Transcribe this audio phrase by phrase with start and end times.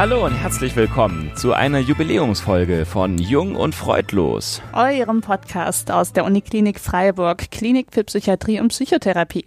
[0.00, 4.62] Hallo und herzlich willkommen zu einer Jubiläumsfolge von Jung und Freudlos.
[4.72, 9.44] Eurem Podcast aus der Uniklinik Freiburg, Klinik für Psychiatrie und Psychotherapie.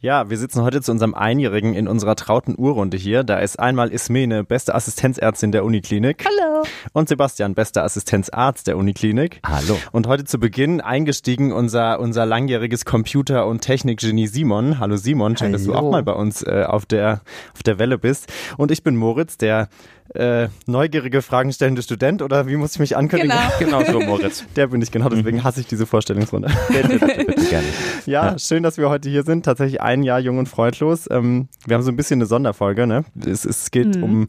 [0.00, 3.24] Ja, wir sitzen heute zu unserem Einjährigen in unserer trauten Urrunde hier.
[3.24, 6.24] Da ist einmal Ismene, beste Assistenzärztin der Uniklinik.
[6.24, 6.64] Hallo.
[6.92, 9.40] Und Sebastian, bester Assistenzarzt der Uniklinik.
[9.46, 9.78] Hallo.
[9.92, 14.78] Und heute zu Beginn eingestiegen unser, unser langjähriges Computer- und Technikgenie Simon.
[14.78, 15.86] Hallo Simon, schön, dass du Hallo.
[15.86, 17.20] auch mal bei uns äh, auf, der,
[17.54, 18.32] auf der Welle bist.
[18.56, 19.68] Und ich bin Moritz, der
[20.14, 22.22] äh, neugierige, fragenstellende Student.
[22.22, 23.36] Oder wie muss ich mich ankündigen?
[23.58, 23.78] Genau.
[23.82, 24.44] Genau so, Moritz.
[24.56, 25.08] Der bin ich, genau.
[25.08, 26.48] Deswegen hasse ich diese Vorstellungsrunde.
[26.68, 27.66] Bitte, bitte, bitte, gerne.
[28.06, 29.44] Ja, schön, dass wir heute hier sind.
[29.44, 31.08] Tatsächlich ein Jahr jung und freudlos.
[31.10, 32.86] Ähm, wir haben so ein bisschen eine Sonderfolge.
[32.86, 33.04] Ne?
[33.24, 34.02] Es, es geht Mhm.
[34.02, 34.28] um,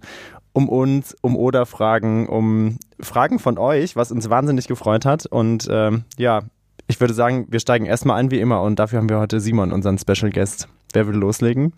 [0.54, 5.26] um uns, um Oder-Fragen, um Fragen von euch, was uns wahnsinnig gefreut hat.
[5.26, 6.44] Und ähm, ja,
[6.88, 8.62] ich würde sagen, wir steigen erstmal ein wie immer.
[8.62, 10.68] Und dafür haben wir heute Simon, unseren Special Guest.
[10.94, 11.74] Wer will loslegen?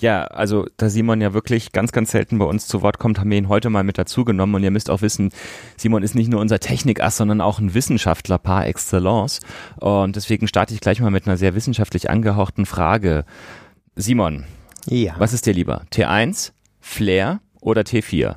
[0.00, 3.30] Ja, also da Simon ja wirklich ganz, ganz selten bei uns zu Wort kommt, haben
[3.30, 4.54] wir ihn heute mal mit dazu genommen.
[4.54, 5.30] Und ihr müsst auch wissen,
[5.76, 9.40] Simon ist nicht nur unser Technikass, sondern auch ein Wissenschaftler par excellence.
[9.80, 13.24] Und deswegen starte ich gleich mal mit einer sehr wissenschaftlich angehauchten Frage.
[13.96, 14.44] Simon,
[14.86, 15.14] Ja.
[15.18, 15.82] was ist dir lieber?
[15.92, 18.36] T1, Flair oder T4?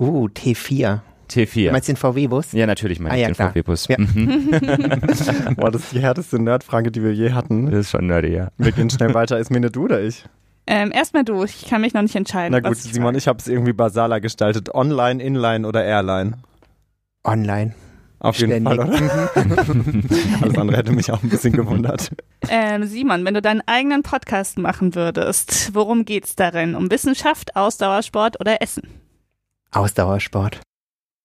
[0.00, 1.00] Uh, T4.
[1.30, 1.72] T4.
[1.72, 2.52] Meinst du den VW-Bus?
[2.52, 3.34] Ja, natürlich meine Ah, ich ja, den.
[3.34, 3.88] VW-Bus.
[3.88, 3.96] Ja.
[3.98, 4.50] Mhm.
[5.56, 7.66] Boah, das ist die härteste Nerdfrage, die wir je hatten.
[7.70, 8.48] Das ist schon nerdy, ja.
[8.58, 9.38] Wir gehen schnell weiter.
[9.38, 10.24] Ist mir eine du oder ich?
[10.66, 12.52] Ähm, Erstmal du, ich kann mich noch nicht entscheiden.
[12.52, 13.18] Na gut, was ich Simon, frage.
[13.18, 14.74] ich habe es irgendwie basaler gestaltet.
[14.74, 16.38] Online, Inline oder Airline?
[17.24, 17.74] Online.
[18.18, 18.76] Auf jeden Ständig.
[18.76, 19.30] Fall, oder?
[20.42, 22.10] Alles andere hätte mich auch ein bisschen gewundert.
[22.48, 26.74] Ähm, Simon, wenn du deinen eigenen Podcast machen würdest, worum geht's darin?
[26.74, 28.88] Um Wissenschaft, Ausdauersport oder Essen?
[29.70, 30.60] Ausdauersport.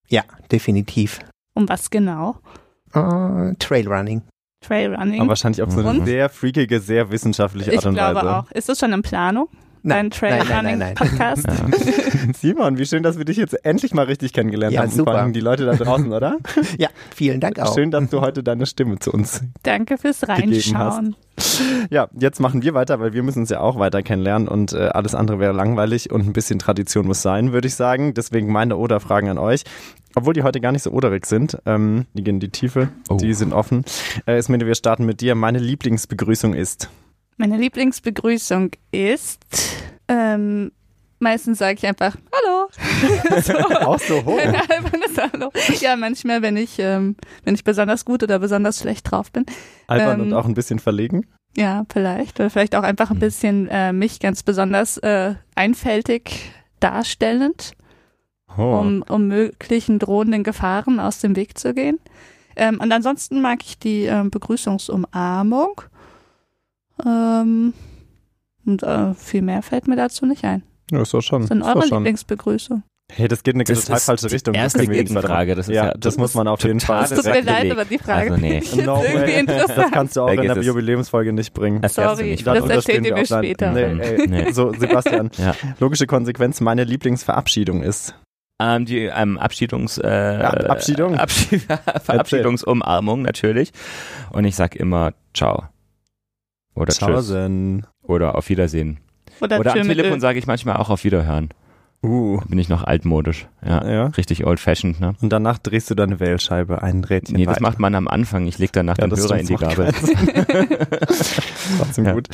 [0.08, 1.20] Ja, definitiv.
[1.54, 2.36] Um was genau?
[2.94, 4.22] Uh, Trailrunning.
[4.62, 5.20] Trailrunning?
[5.20, 8.36] Aber wahrscheinlich auf so eine sehr freakige, sehr wissenschaftliche ich Art und glaube Weise.
[8.36, 8.50] auch.
[8.52, 9.48] Ist das schon in Planung?
[9.84, 10.94] Dein nein, nein, nein, nein.
[10.94, 11.46] Trailrunning-Podcast?
[12.40, 14.90] Simon, wie schön, dass wir dich jetzt endlich mal richtig kennengelernt Ja, haben.
[14.90, 15.12] super.
[15.12, 16.36] Vor allem die Leute da draußen, oder?
[16.78, 17.74] Ja, vielen Dank auch.
[17.74, 19.42] Schön, dass du heute deine Stimme zu uns.
[19.64, 21.16] Danke fürs Reinschauen.
[21.90, 24.88] Ja, jetzt machen wir weiter, weil wir müssen uns ja auch weiter kennenlernen und äh,
[24.92, 28.14] alles andere wäre langweilig und ein bisschen Tradition muss sein, würde ich sagen.
[28.14, 29.64] Deswegen meine Oder-Fragen an euch.
[30.14, 31.58] Obwohl die heute gar nicht so oderig sind.
[31.66, 33.16] Ähm, die gehen in die Tiefe, Oh.
[33.16, 33.84] die sind offen.
[34.26, 35.34] Äh, Ismene, wir starten mit dir.
[35.34, 36.88] Meine Lieblingsbegrüßung ist.
[37.36, 39.40] Meine Lieblingsbegrüßung ist,
[40.08, 40.70] ähm,
[41.18, 42.68] meistens sage ich einfach Hallo.
[43.42, 43.52] so.
[43.80, 44.38] Auch so hoch.
[45.32, 45.50] Hallo.
[45.80, 49.46] Ja, manchmal, wenn ich, ähm, wenn ich besonders gut oder besonders schlecht drauf bin.
[49.86, 51.26] Albern Ähm, und auch ein bisschen verlegen.
[51.56, 52.38] Ja, vielleicht.
[52.40, 53.20] Oder vielleicht auch einfach ein Hm.
[53.20, 57.72] bisschen äh, mich ganz besonders äh, einfältig darstellend,
[58.58, 58.78] Oh.
[58.80, 61.98] um, um möglichen drohenden Gefahren aus dem Weg zu gehen.
[62.54, 65.80] Ähm, und ansonsten mag ich die ähm, Begrüßungsumarmung.
[67.06, 67.74] Ähm,
[68.64, 70.62] und äh, viel mehr fällt mir dazu nicht ein.
[70.90, 71.42] Ja, ist doch schon.
[71.42, 71.84] Was sind ist eure.
[71.86, 72.82] Lieblingsbegrüßung?
[73.14, 74.54] Hey, das geht in eine Das total ist falsche Richtung.
[74.54, 75.54] erste Das Gegenfrage.
[75.54, 77.04] Das ist ja, ja- das, das muss man auf jeden Fall.
[77.04, 78.54] Es tut mir leid, Direkt aber die Frage Also nee.
[78.58, 79.46] jetzt No irgendwie way.
[79.46, 79.92] Das interessant.
[79.92, 80.62] kannst du auch in der.
[80.62, 81.82] Jubiläumsfolge nicht bringen.
[81.82, 82.46] Das Sorry, nicht.
[82.46, 83.72] das erzählt ihr wir mir später.
[83.72, 84.26] Nee, ey.
[84.28, 84.52] Nee.
[84.52, 85.54] So, Sebastian, Ja.
[85.78, 88.14] logische Konsequenz, meine Lieblingsverabschiedung ist.
[88.62, 91.16] Ähm, die ähm, Abschiedungs, äh, Ab- Abschiedung?
[91.16, 91.62] Abschied
[92.04, 93.72] Verabschiedungsumarmung natürlich.
[94.30, 95.64] Und ich sag immer Ciao.
[96.74, 96.98] Oder Tschüss.
[96.98, 97.86] Tschaußen.
[98.02, 98.98] Oder auf Wiedersehen.
[99.40, 101.50] Oder, Oder am Telefon sage ich manchmal auch auf Wiederhören.
[102.04, 102.38] Uh.
[102.40, 103.46] Da bin ich noch altmodisch.
[103.64, 103.88] Ja.
[103.88, 104.06] Ja.
[104.06, 105.14] Richtig old fashioned, ne?
[105.22, 107.62] Und danach drehst du deine Wählscheibe ein Rädchen Nee, das weiter.
[107.62, 108.46] macht man am Anfang.
[108.48, 109.92] Ich leg danach Ja, den das Hörer in die Gabel.
[111.78, 112.12] Trotzdem Ja.
[112.12, 112.28] gut.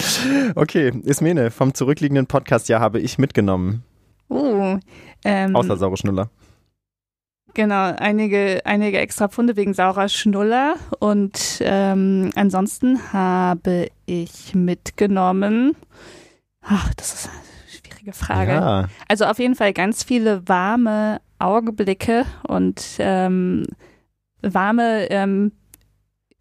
[0.54, 3.82] Okay, Ismene, vom zurückliegenden Podcast-Jahr habe ich mitgenommen.
[4.30, 4.78] Uh,
[5.24, 6.30] ähm, Außer saure Schnuller.
[7.58, 10.76] Genau, einige, einige extra Pfunde wegen saurer Schnuller.
[11.00, 15.74] Und ähm, ansonsten habe ich mitgenommen.
[16.62, 18.52] Ach, das ist eine schwierige Frage.
[18.52, 18.88] Ja.
[19.08, 23.64] Also auf jeden Fall ganz viele warme Augenblicke und ähm,
[24.40, 25.50] warme ähm,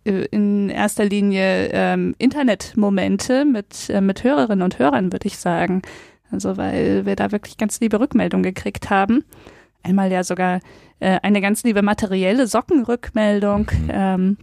[0.05, 5.81] äh, in erster Linie ähm, Internetmomente mit, äh, mit Hörerinnen und Hörern, würde ich sagen.
[6.29, 9.25] Also weil wir da wirklich ganz liebe Rückmeldungen gekriegt haben.
[9.81, 10.59] Einmal ja sogar
[10.99, 13.89] äh, eine ganz liebe materielle Sockenrückmeldung Mhm.
[13.89, 14.37] ähm,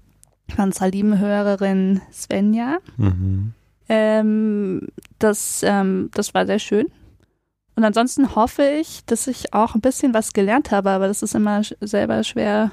[0.54, 2.78] von unserer lieben Hörerin Svenja.
[2.96, 3.52] Mhm.
[3.88, 6.86] Ähm, das, ähm, das war sehr schön.
[7.76, 11.34] Und ansonsten hoffe ich, dass ich auch ein bisschen was gelernt habe, aber das ist
[11.34, 12.70] immer sch- selber schwer,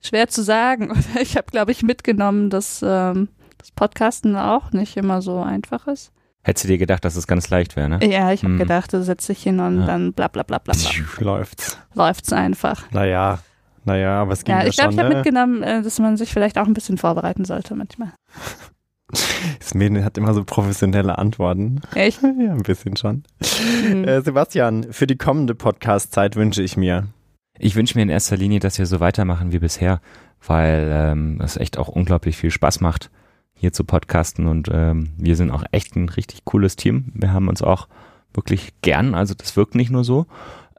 [0.00, 0.92] schwer zu sagen.
[1.20, 3.28] Ich habe, glaube ich, mitgenommen, dass ähm,
[3.58, 6.10] das Podcasten auch nicht immer so einfach ist.
[6.42, 7.98] Hättest du dir gedacht, dass es ganz leicht wäre, ne?
[8.10, 8.58] Ja, ich habe Hm.
[8.58, 9.86] gedacht, da setze ich hin und Ja.
[9.86, 10.90] dann bla bla bla bla bla.
[11.18, 11.78] Läuft's.
[11.94, 12.90] Läuft's einfach.
[12.92, 13.40] Naja,
[13.84, 15.14] naja, aber es ging Ja, ja, ich glaube, ich habe ne?
[15.16, 18.12] mitgenommen, äh, dass man sich vielleicht auch ein bisschen vorbereiten sollte manchmal.
[19.62, 21.80] Smene hat immer so professionelle Antworten.
[21.94, 22.20] Echt?
[22.22, 23.24] Ja, ein bisschen schon.
[23.88, 24.04] Mhm.
[24.04, 27.06] Äh, Sebastian, für die kommende Podcast-Zeit wünsche ich mir.
[27.58, 30.00] Ich wünsche mir in erster Linie, dass wir so weitermachen wie bisher,
[30.46, 33.10] weil ähm, es echt auch unglaublich viel Spaß macht,
[33.60, 37.12] hier zu podcasten und ähm, wir sind auch echt ein richtig cooles Team.
[37.14, 37.88] Wir haben uns auch
[38.32, 40.26] wirklich gern, also das wirkt nicht nur so.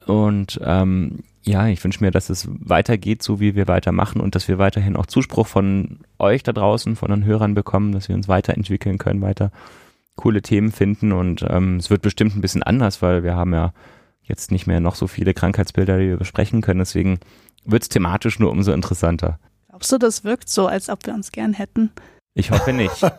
[0.08, 4.48] Und ähm, ja, ich wünsche mir, dass es weitergeht, so wie wir weitermachen und dass
[4.48, 8.28] wir weiterhin auch Zuspruch von euch da draußen, von den Hörern bekommen, dass wir uns
[8.28, 9.52] weiterentwickeln können, weiter
[10.16, 13.74] coole Themen finden und ähm, es wird bestimmt ein bisschen anders, weil wir haben ja
[14.24, 16.80] jetzt nicht mehr noch so viele Krankheitsbilder, die wir besprechen können.
[16.80, 17.20] Deswegen
[17.64, 19.40] wird es thematisch nur umso interessanter.
[19.70, 21.92] Glaubst du, das wirkt so, als ob wir uns gern hätten?
[22.34, 22.94] Ich hoffe nicht.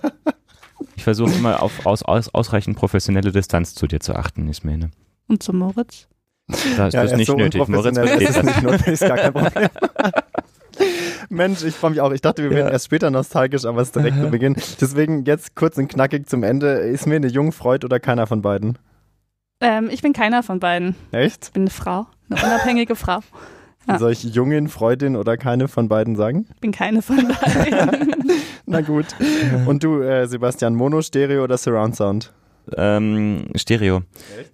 [0.97, 4.91] Ich versuche immer auf aus, aus, ausreichend professionelle Distanz zu dir zu achten, Ismene.
[5.29, 6.07] Und zu Moritz?
[6.49, 7.67] Das Ja, ist er nicht so nötig.
[7.69, 8.45] Moritz versteht das ist das.
[8.45, 9.69] nicht notwendig, ist gar kein Problem.
[11.29, 12.13] Mensch, ich freue mich auch.
[12.13, 12.73] Ich dachte, wir werden Ja.
[12.73, 14.57] erst später nostalgisch, aber es ist direkt zu Beginn.
[14.81, 16.73] Deswegen jetzt kurz und knackig zum Ende.
[16.73, 18.77] Ist mir eine Jungfreud oder keiner von beiden?
[19.61, 20.95] Ähm, ich bin keiner von beiden.
[21.13, 21.47] Echt?
[21.47, 23.21] Ich bin eine Frau, eine unabhängige Frau.
[23.89, 23.99] Ja.
[23.99, 26.47] Soll ich Jungin, Freundin oder keine von beiden sagen?
[26.55, 28.15] Ich bin keine von beiden.
[28.73, 29.07] Na gut.
[29.67, 32.33] Und du, äh, Sebastian, Mono, Stereo oder Surround Sound?
[32.77, 34.03] Ähm, Stereo.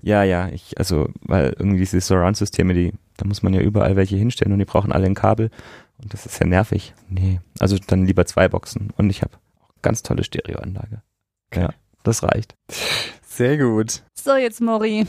[0.03, 4.17] Ja, ja, ich, also, weil irgendwie diese Surround-Systeme, die, da muss man ja überall welche
[4.17, 5.50] hinstellen und die brauchen alle ein Kabel.
[6.00, 6.94] Und das ist ja nervig.
[7.09, 7.41] Nee.
[7.59, 8.91] Also dann lieber zwei Boxen.
[8.97, 9.32] Und ich habe
[9.82, 11.03] ganz tolle Stereoanlage.
[11.55, 11.70] Ja,
[12.03, 12.55] das reicht.
[13.38, 14.02] Sehr gut.
[14.14, 15.06] so, jetzt Mori.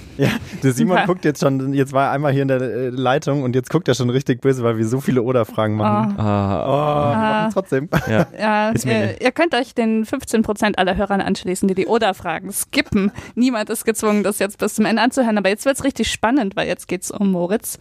[0.63, 1.05] Der Simon Ja.
[1.07, 3.87] guckt jetzt schon, jetzt war er einmal hier in der äh, Leitung und jetzt guckt
[3.87, 6.13] er schon richtig böse, weil wir so viele Oder-Fragen machen.
[6.15, 6.21] Oh.
[6.21, 7.15] Ah, Oh, Ah.
[7.41, 7.89] machen trotzdem.
[8.07, 8.27] ja.
[8.39, 13.11] Ja, ihr, ihr könnt euch den 15% aller Hörern anschließen, die die Oder-Fragen skippen.
[13.33, 16.67] Niemand ist gezwungen, das jetzt bis zum Ende anzuhören, aber jetzt wird's richtig spannend, weil
[16.67, 17.79] jetzt geht's um Moritz.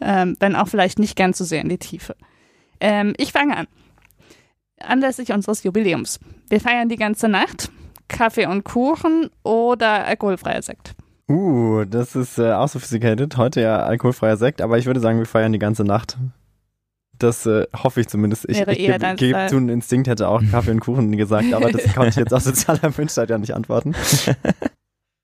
[0.00, 2.16] Ähm, wenn auch vielleicht nicht ganz so sehr in die Tiefe.
[2.80, 3.66] Ähm, ich fange an.
[4.80, 6.18] Anlässlich unseres Jubiläums.
[6.48, 7.70] Wir feiern die ganze Nacht.
[8.08, 10.94] Kaffee und Kuchen oder alkoholfreier Sekt.
[11.28, 13.36] Uh, das ist äh, auch sophisticated.
[13.36, 16.18] Heute ja alkoholfreier Sekt, aber ich würde sagen, wir feiern die ganze Nacht.
[17.18, 18.48] Das äh, hoffe ich zumindest.
[18.48, 21.52] Ich, Wäre ich eher gebe geb zu, ein Instinkt hätte auch Kaffee und Kuchen gesagt,
[21.54, 23.94] aber das konnte ich jetzt aus sozialer Wünschheit ja nicht antworten.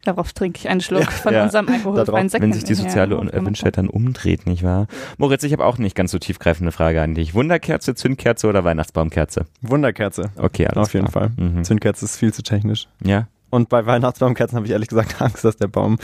[0.05, 1.43] Darauf trinke ich einen Schluck Ja, von ja.
[1.45, 2.43] unserem alkoholfreien Sekt.
[2.43, 3.17] Wenn sich die soziale.
[3.33, 4.87] Erwünschtheit dann umdreht, nicht wahr?
[5.19, 7.35] Moritz, ich habe auch nicht ganz so tiefgreifende Frage an dich.
[7.35, 9.45] Wunderkerze, Zündkerze oder Weihnachtsbaumkerze?
[9.61, 10.31] Wunderkerze.
[10.37, 11.31] Okay, alles Auf jeden klar.
[11.37, 11.45] Fall.
[11.45, 11.65] Mhm.
[11.65, 12.89] Zündkerze ist viel zu technisch.
[13.05, 15.99] Ja, Und bei Weihnachtsbaumkerzen habe ich ehrlich gesagt Angst, dass der Baum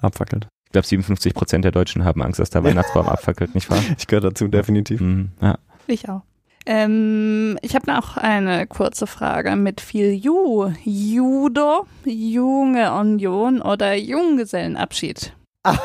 [0.00, 0.46] abfackelt.
[0.66, 3.80] ich glaube 57 Prozent der Deutschen haben Angst, dass der Weihnachtsbaum abfackelt, nicht wahr?
[3.98, 5.00] Ich gehöre dazu, definitiv.
[5.00, 5.30] Mhm.
[5.40, 5.58] Ja.
[5.88, 6.22] Ich auch.
[6.64, 10.72] Ähm, ich habe noch eine kurze Frage mit viel Ju.
[10.84, 15.34] Judo, Junge Union oder Junggesellenabschied?
[15.64, 15.80] Ach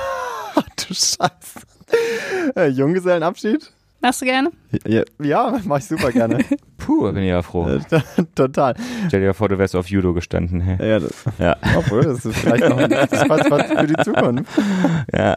[0.56, 1.62] du Scheiße.
[2.56, 3.71] Äh, Junggesellenabschied?
[4.01, 4.51] Machst du gerne?
[4.85, 6.39] Ja, ja mache ich super gerne.
[6.77, 7.67] Puh, bin ich ja froh.
[7.67, 7.79] Äh,
[8.35, 8.75] Total.
[9.07, 10.61] Stell dir vor, du wärst auf Judo gestanden.
[10.61, 10.89] Hey.
[10.89, 11.55] Ja, das, Ja.
[11.75, 14.51] obwohl, das ist vielleicht noch ein, das was für die Zukunft.
[15.13, 15.35] Ja.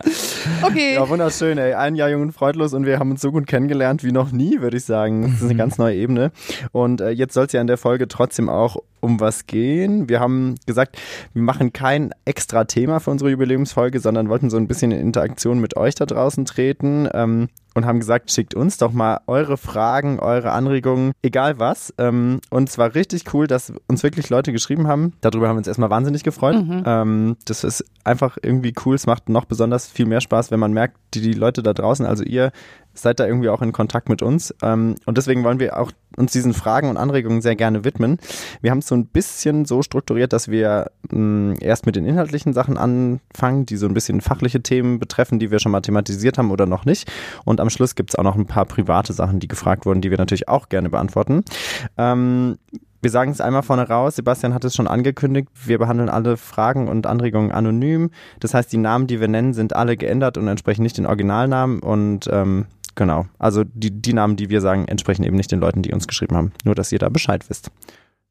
[0.62, 0.94] Okay.
[0.94, 1.74] Ja, wunderschön, ey.
[1.74, 4.60] Ein Jahr jung und freudlos und wir haben uns so gut kennengelernt wie noch nie,
[4.60, 5.22] würde ich sagen.
[5.22, 6.30] Das ist eine ganz neue Ebene.
[6.72, 10.08] Und äh, jetzt soll es ja in der Folge trotzdem auch um was gehen.
[10.08, 10.98] Wir haben gesagt,
[11.32, 15.58] wir machen kein extra Thema für unsere Jubiläumsfolge, sondern wollten so ein bisschen in Interaktion
[15.58, 17.08] mit euch da draußen treten.
[17.14, 21.94] Ähm, und haben gesagt, schickt uns doch mal eure Fragen, eure Anregungen, egal was.
[21.98, 25.14] Ähm, und es war richtig cool, dass uns wirklich Leute geschrieben haben.
[25.20, 26.56] Darüber haben wir uns erstmal wahnsinnig gefreut.
[26.56, 26.82] Mhm.
[26.86, 28.94] Ähm, das ist einfach irgendwie cool.
[28.94, 32.06] Es macht noch besonders viel mehr Spaß, wenn man merkt, die, die Leute da draußen,
[32.06, 32.52] also ihr,
[32.94, 34.54] seid da irgendwie auch in Kontakt mit uns.
[34.62, 38.18] Ähm, und deswegen wollen wir auch uns diesen Fragen und Anregungen sehr gerne widmen.
[38.60, 42.52] Wir haben es so ein bisschen so strukturiert, dass wir mh, erst mit den inhaltlichen
[42.52, 46.50] Sachen anfangen, die so ein bisschen fachliche Themen betreffen, die wir schon mal thematisiert haben
[46.50, 47.10] oder noch nicht.
[47.44, 50.10] Und am Schluss gibt es auch noch ein paar private Sachen, die gefragt wurden, die
[50.10, 51.44] wir natürlich auch gerne beantworten.
[51.96, 52.58] Ähm,
[53.02, 56.88] wir sagen es einmal vorne raus, Sebastian hat es schon angekündigt, wir behandeln alle Fragen
[56.88, 58.10] und Anregungen anonym.
[58.40, 61.80] Das heißt, die Namen, die wir nennen, sind alle geändert und entsprechen nicht den Originalnamen
[61.80, 65.82] und ähm, genau, also die, die Namen, die wir sagen, entsprechen eben nicht den Leuten,
[65.82, 66.52] die uns geschrieben haben.
[66.64, 67.70] Nur, dass ihr da Bescheid wisst.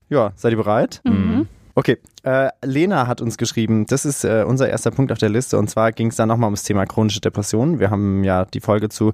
[0.10, 1.02] Ja, seid ihr bereit?
[1.06, 1.48] Mhm.
[1.76, 5.58] Okay, äh, Lena hat uns geschrieben, das ist äh, unser erster Punkt auf der Liste
[5.58, 7.80] und zwar ging es da nochmal ums Thema chronische Depressionen.
[7.80, 9.14] Wir haben ja die Folge zu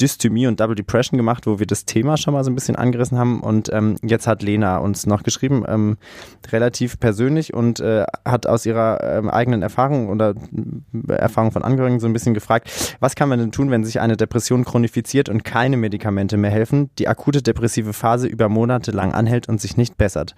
[0.00, 3.18] Dysthymie und Double Depression gemacht, wo wir das Thema schon mal so ein bisschen angerissen
[3.18, 5.96] haben und ähm, jetzt hat Lena uns noch geschrieben, ähm,
[6.50, 10.34] relativ persönlich und äh, hat aus ihrer ähm, eigenen Erfahrung oder
[11.08, 14.00] äh, Erfahrung von Angehörigen so ein bisschen gefragt, was kann man denn tun, wenn sich
[14.00, 19.12] eine Depression chronifiziert und keine Medikamente mehr helfen, die akute depressive Phase über Monate lang
[19.12, 20.34] anhält und sich nicht bessert.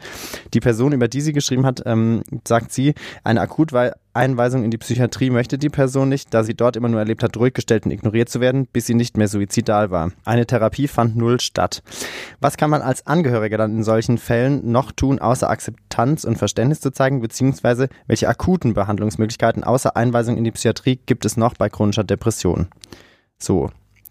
[0.54, 2.07] Die Person, über die sie geschrieben hat, ähm,
[2.46, 3.72] sagt sie, eine, akut,
[4.18, 7.36] Einweisung in die Psychiatrie möchte die Person nicht, da sie dort immer nur erlebt hat,
[7.36, 10.10] ruhig gestellt und ignoriert zu werden, bis sie nicht mehr suizidal war.
[10.24, 11.82] Eine Therapie fand null statt.
[12.40, 16.80] Was kann man als Angehöriger dann in solchen Fällen noch tun, außer Akzeptanz und Verständnis
[16.80, 21.68] zu zeigen, beziehungsweise welche akuten Behandlungsmöglichkeiten außer Einweisung in die Psychiatrie gibt es noch bei
[21.68, 22.68] chronischer Depression?
[23.38, 23.70] So,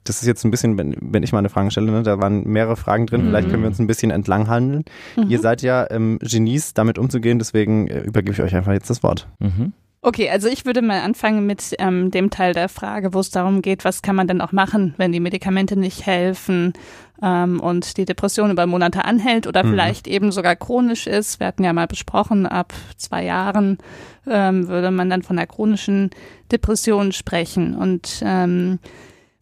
[0.10, 2.44] das ist jetzt ein bisschen, wenn, wenn ich mal eine Frage stelle, ne, da waren
[2.46, 3.28] mehrere Fragen drin, mhm.
[3.28, 4.86] vielleicht können wir uns ein bisschen entlang handeln.
[5.16, 5.30] Mhm.
[5.30, 9.04] Ihr seid ja ähm, Genies, damit umzugehen, deswegen äh, übergebe ich euch einfach jetzt das
[9.04, 9.28] Wort.
[9.40, 9.74] Mhm.
[10.02, 13.62] Okay, also ich würde mal anfangen mit ähm, dem Teil der Frage, wo es darum
[13.62, 16.74] geht, was kann man denn auch machen, wenn die Medikamente nicht helfen
[17.22, 19.72] ähm, und die Depression über Monate anhält oder mhm.
[19.72, 21.40] vielleicht eben sogar chronisch ist.
[21.40, 23.80] Wir hatten ja mal besprochen, ab zwei Jahren
[24.28, 26.12] ähm, würde man dann von einer chronischen
[26.52, 27.76] Depression sprechen.
[27.76, 28.80] Und ähm,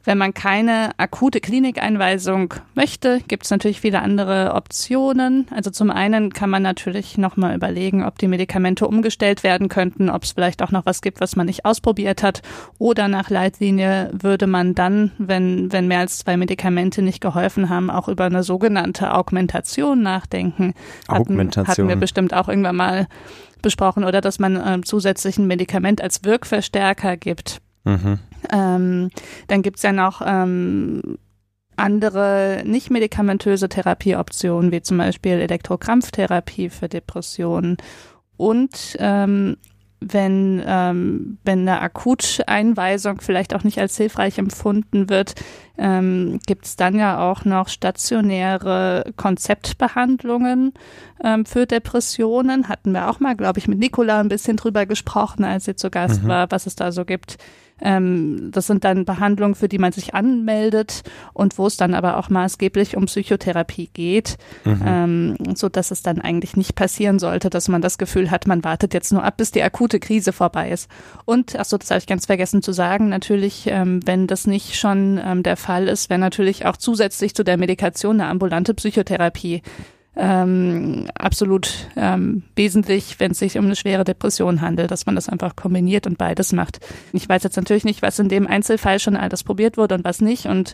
[0.06, 5.48] wenn man keine akute Klinikeinweisung möchte, gibt es natürlich viele andere Optionen.
[5.52, 10.24] Also zum einen kann man natürlich nochmal überlegen, ob die Medikamente umgestellt werden könnten, ob
[10.24, 12.42] es vielleicht auch noch was gibt, was man nicht ausprobiert hat.
[12.78, 17.90] Oder nach Leitlinie würde man dann, wenn, wenn mehr als zwei Medikamente nicht geholfen haben,
[17.90, 20.74] auch über eine sogenannte Augmentation nachdenken.
[21.08, 21.68] Augmentation.
[21.68, 23.08] Hatten, hatten wir bestimmt auch irgendwann mal
[23.64, 24.04] besprochen.
[24.04, 27.62] Oder dass man äh, zusätzlich ein Medikament als Wirkverstärker gibt.
[27.84, 28.20] Mhm.
[28.52, 29.10] Ähm,
[29.48, 31.18] dann gibt's ja noch ähm,
[31.76, 37.78] andere nicht medikamentöse Therapieoptionen, wie zum Beispiel Elektrokrampftherapie für Depressionen.
[38.38, 39.58] Und ähm,
[40.02, 45.36] wenn, ähm, wenn eine Akuteinweisung vielleicht auch nicht als hilfreich empfunden wird,
[45.78, 50.74] ähm, gibt es dann ja auch noch stationäre Konzeptbehandlungen
[51.24, 52.70] ähm, für Depressionen.
[52.70, 55.90] Hatten wir auch mal, glaube ich, mit Nicola ein bisschen drüber gesprochen, als sie zu
[55.90, 56.28] Gast mhm.
[56.28, 57.38] war, was es da so gibt.
[57.82, 61.04] Ähm, das sind dann Behandlungen, für die man sich anmeldet
[61.34, 64.82] und wo es dann aber auch maßgeblich um Psychotherapie geht, mhm.
[64.86, 68.64] ähm, so dass es dann eigentlich nicht passieren sollte, dass man das Gefühl hat, man
[68.64, 70.90] wartet jetzt nur ab, bis die akute Krise vorbei ist.
[71.26, 74.76] Und, ach so, das habe ich ganz vergessen zu sagen, natürlich, ähm, wenn das nicht
[74.76, 79.62] schon ähm, der Fall ist, wäre natürlich auch zusätzlich zu der Medikation eine ambulante Psychotherapie
[80.18, 85.28] ähm, absolut ähm, wesentlich, wenn es sich um eine schwere Depression handelt, dass man das
[85.28, 86.80] einfach kombiniert und beides macht.
[87.12, 90.22] Ich weiß jetzt natürlich nicht, was in dem Einzelfall schon alles probiert wurde und was
[90.22, 90.46] nicht.
[90.46, 90.74] Und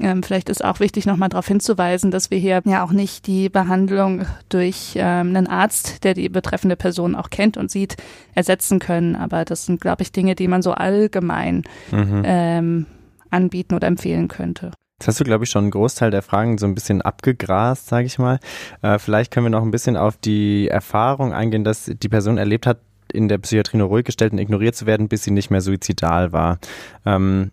[0.00, 3.48] ähm, vielleicht ist auch wichtig, nochmal darauf hinzuweisen, dass wir hier ja auch nicht die
[3.48, 7.96] Behandlung durch ähm, einen Arzt, der die betreffende Person auch kennt und sieht,
[8.34, 9.14] ersetzen können.
[9.14, 12.22] Aber das sind, glaube ich, Dinge, die man so allgemein mhm.
[12.24, 12.86] ähm,
[13.30, 14.72] anbieten oder empfehlen könnte.
[15.00, 18.04] Jetzt hast du, glaube ich, schon einen Großteil der Fragen so ein bisschen abgegrast, sage
[18.04, 18.38] ich mal.
[18.82, 22.66] Äh, vielleicht können wir noch ein bisschen auf die Erfahrung eingehen, dass die Person erlebt
[22.66, 22.80] hat,
[23.10, 26.32] in der Psychiatrie nur ruhig gestellt und ignoriert zu werden, bis sie nicht mehr suizidal
[26.32, 26.58] war.
[27.06, 27.50] Ähm,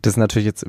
[0.00, 0.64] das ist natürlich jetzt,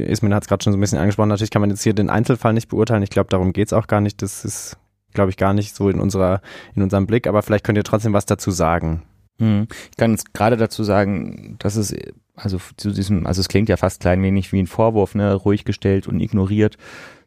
[0.00, 2.08] Ismin hat es gerade schon so ein bisschen angesprochen, natürlich kann man jetzt hier den
[2.08, 3.02] Einzelfall nicht beurteilen.
[3.02, 4.22] Ich glaube, darum geht es auch gar nicht.
[4.22, 4.78] Das ist,
[5.12, 6.40] glaube ich, gar nicht so in unserer,
[6.74, 9.02] in unserem Blick, aber vielleicht könnt ihr trotzdem was dazu sagen.
[9.38, 9.66] Hm.
[9.90, 11.94] Ich kann jetzt gerade dazu sagen, dass es
[12.36, 15.64] also zu diesem, also es klingt ja fast klein wenig wie ein Vorwurf, ne, ruhig
[15.64, 16.76] gestellt und ignoriert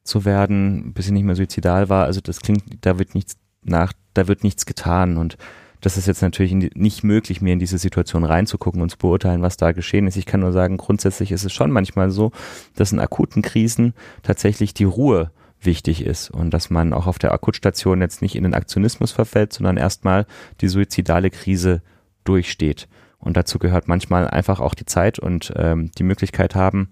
[0.03, 2.05] zu werden, bis sie nicht mehr suizidal war.
[2.05, 5.37] Also das klingt, da wird nichts nach, da wird nichts getan und
[5.81, 9.55] das ist jetzt natürlich nicht möglich, mir in diese Situation reinzugucken und zu beurteilen, was
[9.55, 10.17] da geschehen ist.
[10.17, 12.31] Ich kann nur sagen, grundsätzlich ist es schon manchmal so,
[12.75, 17.31] dass in akuten Krisen tatsächlich die Ruhe wichtig ist und dass man auch auf der
[17.31, 20.25] Akutstation jetzt nicht in den Aktionismus verfällt, sondern erstmal
[20.59, 21.81] die suizidale Krise
[22.29, 22.87] durchsteht.
[23.17, 26.89] Und dazu gehört manchmal einfach auch die Zeit und ähm, die Möglichkeit haben,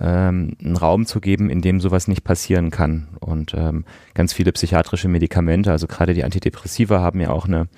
[0.00, 3.08] ähm, einen Raum zu geben, in dem sowas nicht passieren kann.
[3.20, 7.68] Und ähm, ganz viele psychiatrische Medikamente, also gerade die Antidepressiva, haben ja auch eine,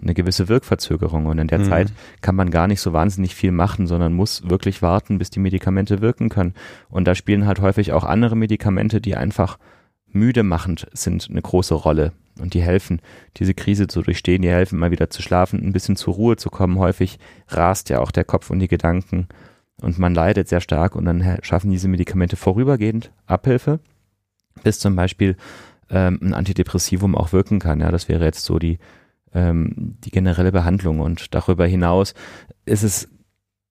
[0.00, 1.24] eine gewisse Wirkverzögerung.
[1.26, 1.64] Und in der mhm.
[1.64, 5.40] Zeit kann man gar nicht so wahnsinnig viel machen, sondern muss wirklich warten, bis die
[5.40, 6.54] Medikamente wirken können.
[6.90, 9.58] Und da spielen halt häufig auch andere Medikamente, die einfach
[10.06, 12.12] müde machend sind, eine große Rolle.
[12.38, 13.00] Und die helfen,
[13.36, 16.48] diese Krise zu durchstehen, die helfen mal wieder zu schlafen, ein bisschen zur Ruhe zu
[16.48, 16.78] kommen.
[16.78, 19.28] Häufig rast ja auch der Kopf und die Gedanken
[19.82, 23.80] und man leidet sehr stark und dann schaffen diese Medikamente vorübergehend Abhilfe,
[24.62, 25.36] bis zum Beispiel
[25.90, 27.80] ähm, ein Antidepressivum auch wirken kann.
[27.80, 28.78] Ja, das wäre jetzt so die,
[29.34, 31.00] ähm, die generelle Behandlung.
[31.00, 32.14] Und darüber hinaus
[32.64, 33.08] ist es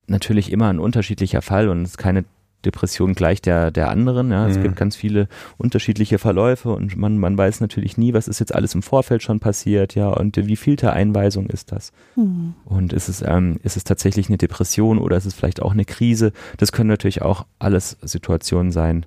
[0.08, 2.26] natürlich immer ein unterschiedlicher Fall und es ist keine
[2.66, 4.32] Depression gleich der, der anderen.
[4.32, 4.48] Ja.
[4.48, 4.64] Es mhm.
[4.64, 5.28] gibt ganz viele
[5.58, 9.40] unterschiedliche Verläufe und man, man weiß natürlich nie, was ist jetzt alles im Vorfeld schon
[9.40, 11.92] passiert, ja, und wie vielte Einweisung ist das?
[12.16, 12.54] Mhm.
[12.66, 15.86] Und ist es, ähm, ist es tatsächlich eine Depression oder ist es vielleicht auch eine
[15.86, 16.32] Krise?
[16.58, 19.06] Das können natürlich auch alles Situationen sein,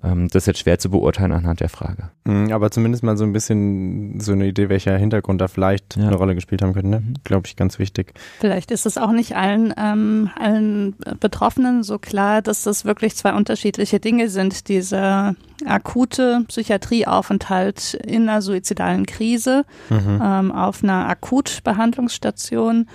[0.00, 2.10] das ist jetzt schwer zu beurteilen anhand der Frage.
[2.24, 6.06] Mhm, aber zumindest mal so ein bisschen so eine Idee, welcher Hintergrund da vielleicht ja.
[6.06, 7.00] eine Rolle gespielt haben könnte, ne?
[7.00, 7.14] Mhm.
[7.24, 8.14] glaube ich, ganz wichtig.
[8.38, 13.32] Vielleicht ist es auch nicht allen, ähm, allen Betroffenen so klar, dass das wirklich zwei
[13.32, 14.68] unterschiedliche Dinge sind.
[14.68, 15.34] Dieser
[15.66, 20.20] akute Psychiatrieaufenthalt in einer suizidalen Krise mhm.
[20.22, 22.86] ähm, auf einer Akutbehandlungsstation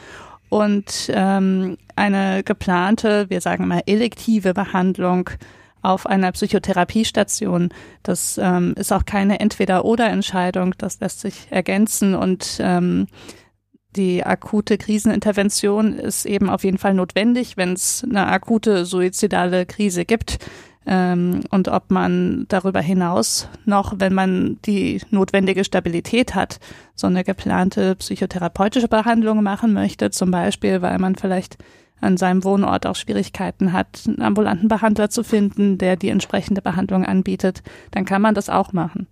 [0.47, 5.29] und ähm, eine geplante, wir sagen mal elektive Behandlung
[5.83, 7.69] auf einer Psychotherapiestation.
[8.01, 13.07] Das ähm, ist auch keine Entweder-oder-Entscheidung, das lässt sich ergänzen und ähm,
[13.95, 20.03] die akute Krisenintervention ist eben auf jeden Fall notwendig, wenn es eine akute suizidale Krise
[20.05, 20.39] gibt.
[20.85, 26.59] Ähm, und ob man darüber hinaus noch, wenn man die notwendige Stabilität hat,
[26.95, 31.57] so eine geplante psychotherapeutische Behandlung machen möchte, zum Beispiel, weil man vielleicht
[32.01, 37.05] an seinem Wohnort auch Schwierigkeiten hat, einen ambulanten Behandler zu finden, der die entsprechende Behandlung
[37.05, 39.07] anbietet, dann kann man das auch machen.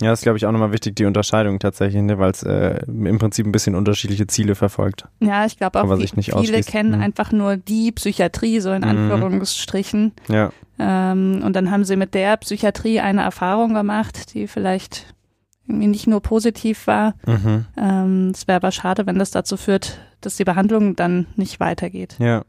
[0.00, 2.84] Ja, das ist, glaube ich, auch nochmal wichtig, die Unterscheidung tatsächlich, ne, weil es äh,
[2.86, 5.06] im Prinzip ein bisschen unterschiedliche Ziele verfolgt.
[5.18, 7.02] Ja, ich glaube auch, viel, viele kennen mhm.
[7.02, 8.88] einfach nur die Psychiatrie, so in mhm.
[8.88, 10.12] Anführungsstrichen.
[10.28, 10.52] Ja.
[10.78, 15.06] Ähm, und dann haben sie mit der Psychiatrie eine Erfahrung gemacht, die vielleicht
[15.68, 17.14] irgendwie nicht nur positiv war.
[17.26, 17.66] Mhm.
[17.76, 22.16] Ähm, es wäre aber schade, wenn das dazu führt, dass die Behandlung dann nicht weitergeht.
[22.18, 22.44] Ja.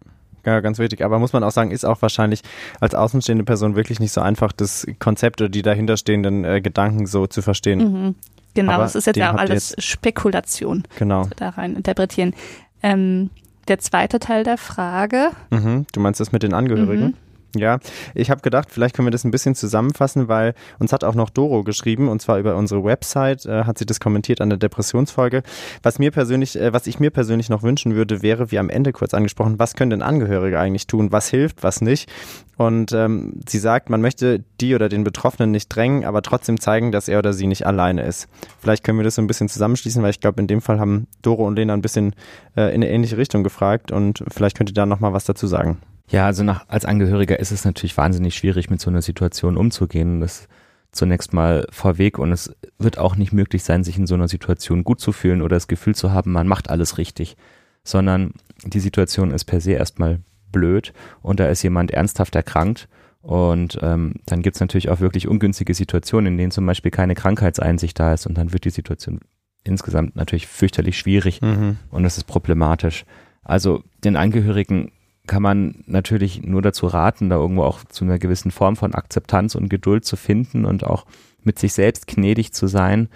[0.46, 1.04] Ja, ganz wichtig.
[1.04, 2.42] Aber muss man auch sagen, ist auch wahrscheinlich
[2.80, 7.28] als außenstehende Person wirklich nicht so einfach, das Konzept oder die dahinterstehenden äh, Gedanken so
[7.28, 7.80] zu verstehen.
[7.80, 8.16] Mhm.
[8.54, 10.84] Genau, es ist jetzt ja auch alles Spekulation.
[10.98, 11.28] Genau.
[11.36, 12.34] Da rein interpretieren.
[12.82, 13.30] Ähm,
[13.68, 15.32] der zweite Teil der Frage.
[15.52, 15.86] Mhm.
[15.92, 17.16] Du meinst das mit den Angehörigen?
[17.56, 17.80] Ja,
[18.14, 21.32] ich habe gedacht, vielleicht können wir das ein bisschen zusammenfassen, weil uns hat auch noch
[21.32, 25.42] Doro geschrieben und zwar über unsere Website äh, hat sie das kommentiert an der Depressionsfolge.
[25.82, 28.92] Was mir persönlich, äh, was ich mir persönlich noch wünschen würde, wäre, wie am Ende
[28.92, 31.12] kurz angesprochen, was können denn Angehörige eigentlich tun?
[31.12, 32.08] Was hilft, was nicht?
[32.56, 36.92] Und ähm, sie sagt, man möchte die oder den Betroffenen nicht drängen, aber trotzdem zeigen,
[36.92, 38.28] dass er oder sie nicht alleine ist.
[38.60, 41.08] Vielleicht können wir das so ein bisschen zusammenschließen, weil ich glaube, in dem Fall haben
[41.24, 42.14] Doro und Lena ein bisschen
[42.56, 45.48] äh, in eine ähnliche Richtung gefragt und vielleicht könnt ihr da noch mal was dazu
[45.48, 45.80] sagen.
[46.10, 50.22] Ja, also nach, als Angehöriger ist es natürlich wahnsinnig schwierig, mit so einer Situation umzugehen.
[50.22, 50.48] Das
[50.92, 54.84] zunächst mal vorweg und es wird auch nicht möglich sein, sich in so einer Situation
[54.84, 57.38] gut zu fühlen oder das Gefühl zu haben, man macht alles richtig,
[57.84, 58.34] sondern
[58.66, 60.20] die Situation ist per se erstmal
[60.52, 62.90] blöd und da ist jemand ernsthaft erkrankt
[63.22, 68.00] und ähm, dann gibt's natürlich auch wirklich ungünstige Situationen, in denen zum Beispiel keine Krankheitseinsicht
[68.00, 69.20] da ist und dann wird die Situation
[69.64, 71.78] insgesamt natürlich fürchterlich schwierig mhm.
[71.92, 73.06] und das ist problematisch.
[73.44, 74.92] Also den Angehörigen
[75.30, 79.54] kann man natürlich nur dazu raten, da irgendwo auch zu einer gewissen Form von Akzeptanz
[79.54, 81.06] und Geduld zu finden und auch
[81.44, 83.10] mit sich selbst gnädig zu sein.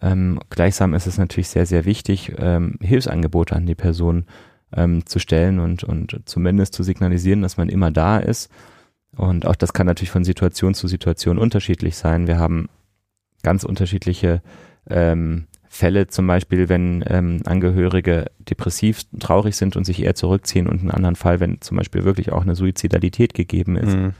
[0.00, 4.24] Ähm, gleichsam ist es natürlich sehr, sehr wichtig, ähm, Hilfsangebote an die Person
[4.74, 8.50] ähm, zu stellen und, und zumindest zu signalisieren, dass man immer da ist.
[9.14, 12.26] Und auch das kann natürlich von Situation zu Situation unterschiedlich sein.
[12.26, 12.70] Wir haben
[13.42, 14.40] ganz unterschiedliche
[14.88, 20.80] ähm, Fälle zum Beispiel, wenn ähm, Angehörige depressiv, traurig sind und sich eher zurückziehen und
[20.80, 24.14] einen anderen Fall, wenn zum Beispiel wirklich auch eine Suizidalität gegeben ist, mhm.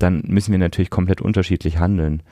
[0.00, 2.24] dann müssen wir natürlich komplett unterschiedlich handeln.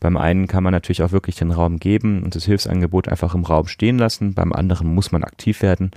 [0.00, 3.44] Beim einen kann man natürlich auch wirklich den Raum geben und das Hilfsangebot einfach im
[3.44, 5.92] Raum stehen lassen, beim anderen muss man aktiv werden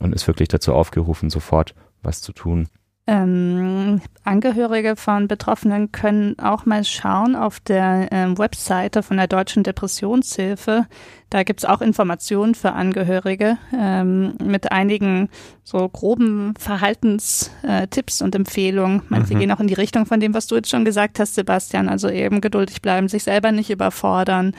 [0.00, 2.68] und ist wirklich dazu aufgerufen, sofort was zu tun.
[3.10, 9.64] Ähm, Angehörige von Betroffenen können auch mal schauen auf der ähm, Webseite von der Deutschen
[9.64, 10.86] Depressionshilfe.
[11.28, 15.28] Da gibt's auch Informationen für Angehörige ähm, mit einigen
[15.64, 19.02] so groben Verhaltenstipps äh, und Empfehlungen.
[19.08, 19.40] Manche mhm.
[19.40, 21.88] gehen auch in die Richtung von dem, was du jetzt schon gesagt hast, Sebastian.
[21.88, 24.54] Also eben geduldig bleiben, sich selber nicht überfordern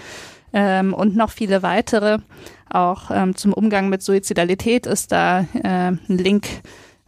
[0.52, 2.18] ähm, und noch viele weitere.
[2.70, 6.48] Auch ähm, zum Umgang mit Suizidalität ist da äh, ein Link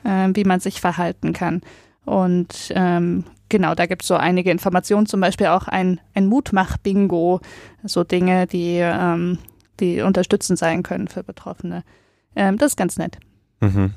[0.03, 1.61] äh, wie man sich verhalten kann.
[2.05, 7.39] Und ähm, genau, da gibt es so einige Informationen, zum Beispiel auch ein, ein Mutmach-Bingo,
[7.83, 9.37] so Dinge, die, ähm,
[9.79, 11.83] die unterstützend sein können für Betroffene.
[12.35, 13.17] Ähm, das ist ganz nett.
[13.61, 13.93] Mhm.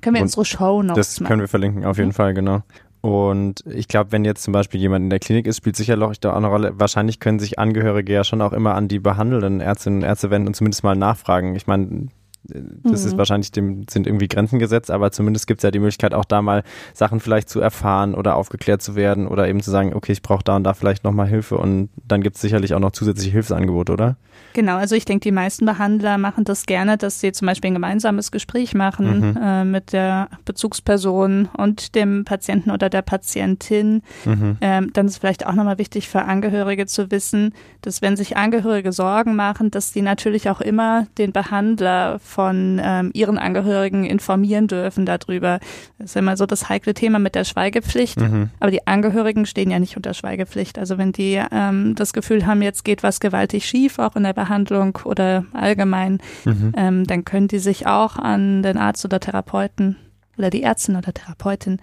[0.00, 1.28] Können wir Und unsere Show noch Das machen.
[1.28, 2.14] können wir verlinken, auf jeden mhm.
[2.14, 2.62] Fall, genau.
[3.02, 6.32] Und ich glaube, wenn jetzt zum Beispiel jemand in der Klinik ist, spielt sicherlich da
[6.32, 6.72] auch eine Rolle.
[6.78, 10.48] Wahrscheinlich können sich Angehörige ja schon auch immer an die behandelnden Ärztinnen und Ärzte wenden
[10.48, 11.56] und zumindest mal nachfragen.
[11.56, 12.08] Ich meine,
[12.44, 13.08] das mhm.
[13.08, 16.24] ist wahrscheinlich dem, sind irgendwie Grenzen gesetzt, aber zumindest gibt es ja die Möglichkeit, auch
[16.24, 16.62] da mal
[16.94, 20.42] Sachen vielleicht zu erfahren oder aufgeklärt zu werden oder eben zu sagen, okay, ich brauche
[20.42, 23.92] da und da vielleicht nochmal Hilfe und dann gibt es sicherlich auch noch zusätzliche Hilfsangebote,
[23.92, 24.16] oder?
[24.52, 27.74] Genau, also ich denke, die meisten Behandler machen das gerne, dass sie zum Beispiel ein
[27.74, 29.38] gemeinsames Gespräch machen mhm.
[29.40, 34.02] äh, mit der Bezugsperson und dem Patienten oder der Patientin.
[34.24, 34.56] Mhm.
[34.60, 38.92] Ähm, dann ist vielleicht auch nochmal wichtig für Angehörige zu wissen, dass wenn sich Angehörige
[38.92, 45.04] Sorgen machen, dass die natürlich auch immer den Behandler von ähm, ihren Angehörigen informieren dürfen
[45.04, 45.60] darüber.
[45.98, 48.20] Das ist immer so das heikle Thema mit der Schweigepflicht.
[48.20, 48.48] Mhm.
[48.60, 50.78] Aber die Angehörigen stehen ja nicht unter Schweigepflicht.
[50.78, 54.32] Also wenn die ähm, das Gefühl haben, jetzt geht was gewaltig schief, auch in der
[54.32, 56.72] Behandlung oder allgemein, Mhm.
[56.76, 59.96] ähm, dann können die sich auch an den Arzt oder Therapeuten
[60.38, 61.80] oder die Ärztin oder Therapeutin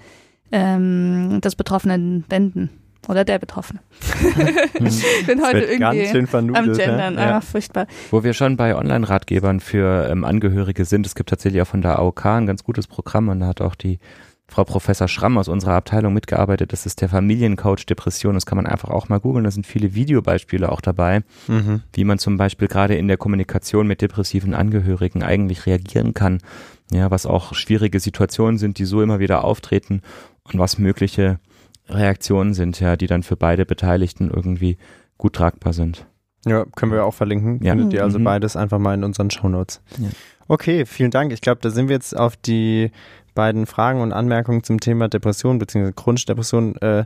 [0.52, 2.70] ähm, des Betroffenen wenden.
[3.08, 3.80] Oder der Betroffene.
[4.74, 7.16] ich bin heute wird ganz irgendwie am Gendern.
[7.16, 7.38] Ja.
[7.38, 7.88] Ah, furchtbar.
[8.12, 12.00] Wo wir schon bei Online-Ratgebern für ähm, Angehörige sind, es gibt tatsächlich auch von der
[12.00, 14.00] AOK ein ganz gutes Programm und da hat auch die
[14.50, 16.72] Frau Professor Schramm aus unserer Abteilung mitgearbeitet.
[16.72, 18.34] Das ist der Familiencoach Depression.
[18.34, 19.44] Das kann man einfach auch mal googeln.
[19.44, 21.82] Da sind viele Videobeispiele auch dabei, Mhm.
[21.94, 26.40] wie man zum Beispiel gerade in der Kommunikation mit depressiven Angehörigen eigentlich reagieren kann.
[26.92, 30.02] Ja, was auch schwierige Situationen sind, die so immer wieder auftreten
[30.44, 31.40] und was mögliche
[31.90, 34.78] Reaktionen sind, ja, die dann für beide Beteiligten irgendwie
[35.18, 36.06] gut tragbar sind.
[36.46, 37.60] Ja, können wir auch verlinken.
[37.64, 37.74] Ja.
[37.74, 38.24] Findet ihr also Mhm.
[38.24, 39.82] beides einfach mal in unseren Shownotes.
[39.98, 40.10] Ja.
[40.48, 41.34] Okay, vielen Dank.
[41.34, 42.92] Ich glaube, da sind wir jetzt auf die
[43.36, 45.92] beiden Fragen und Anmerkungen zum Thema Depression bzw.
[45.94, 46.76] chronische Depression.
[46.78, 47.06] Äh,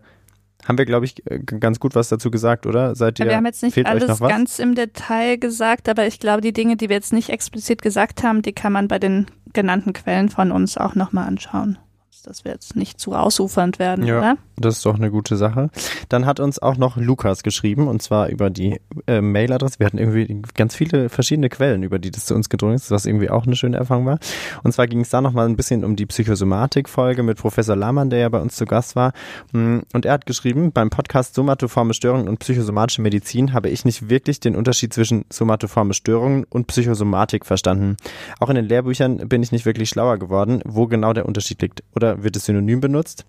[0.67, 2.93] haben wir, glaube ich, äh, ganz gut was dazu gesagt, oder?
[2.93, 3.25] Seid ihr?
[3.25, 6.75] Ja, wir haben jetzt nicht alles ganz im Detail gesagt, aber ich glaube, die Dinge,
[6.77, 10.51] die wir jetzt nicht explizit gesagt haben, die kann man bei den genannten Quellen von
[10.51, 11.79] uns auch nochmal anschauen.
[12.23, 14.17] Dass wir jetzt nicht zu ausufernd werden, Ja.
[14.19, 14.37] oder?
[14.57, 15.71] Das ist doch eine gute Sache.
[16.09, 19.79] Dann hat uns auch noch Lukas geschrieben und zwar über die äh, Mailadresse.
[19.79, 23.07] Wir hatten irgendwie ganz viele verschiedene Quellen, über die das zu uns gedrungen ist, was
[23.07, 24.19] irgendwie auch eine schöne Erfahrung war.
[24.63, 28.19] Und zwar ging es da nochmal ein bisschen um die Psychosomatik-Folge mit Professor Lahmann, der
[28.19, 29.13] ja bei uns zu Gast war.
[29.51, 34.09] Mm, Und er hat geschrieben, beim Podcast Somatoforme Störungen und psychosomatische Medizin habe ich nicht
[34.09, 37.97] wirklich den Unterschied zwischen somatoforme Störungen und Psychosomatik verstanden.
[38.39, 41.83] Auch in den Lehrbüchern bin ich nicht wirklich schlauer geworden, wo genau der Unterschied liegt.
[41.95, 43.25] Oder wird es synonym benutzt?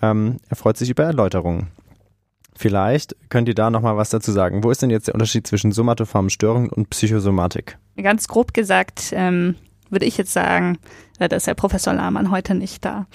[0.00, 1.68] Ähm, er freut sich über Erläuterungen.
[2.54, 4.62] Vielleicht könnt ihr da nochmal was dazu sagen.
[4.62, 7.78] Wo ist denn jetzt der Unterschied zwischen somatoformen Störungen und Psychosomatik?
[7.96, 9.54] Ganz grob gesagt, ähm,
[9.90, 10.78] würde ich jetzt sagen,
[11.18, 13.06] äh, da ist Herr Professor Lahmann heute nicht da.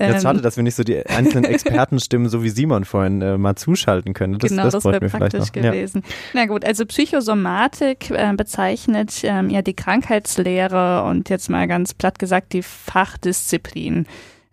[0.00, 3.56] Ähm, schade, dass wir nicht so die einzelnen Expertenstimmen, so wie Simon vorhin, äh, mal
[3.56, 4.38] zuschalten können.
[4.38, 5.54] Das, genau, das, das, wäre praktisch noch.
[5.56, 5.70] Ja.
[5.70, 6.04] gewesen.
[6.34, 12.18] Na gut, also Psychosomatik äh, bezeichnet ähm, ja die Krankheitslehre und jetzt mal ganz platt
[12.18, 14.06] gesagt die Fachdisziplin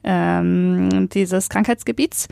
[0.05, 2.27] ähm, dieses Krankheitsgebiets.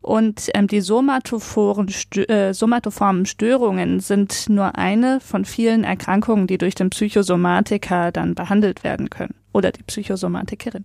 [0.00, 6.58] Und ähm, die somatophoren Stö äh, somatoformen Störungen sind nur eine von vielen Erkrankungen, die
[6.58, 9.34] durch den Psychosomatiker dann behandelt werden können.
[9.52, 10.84] Oder die Psychosomatikerin.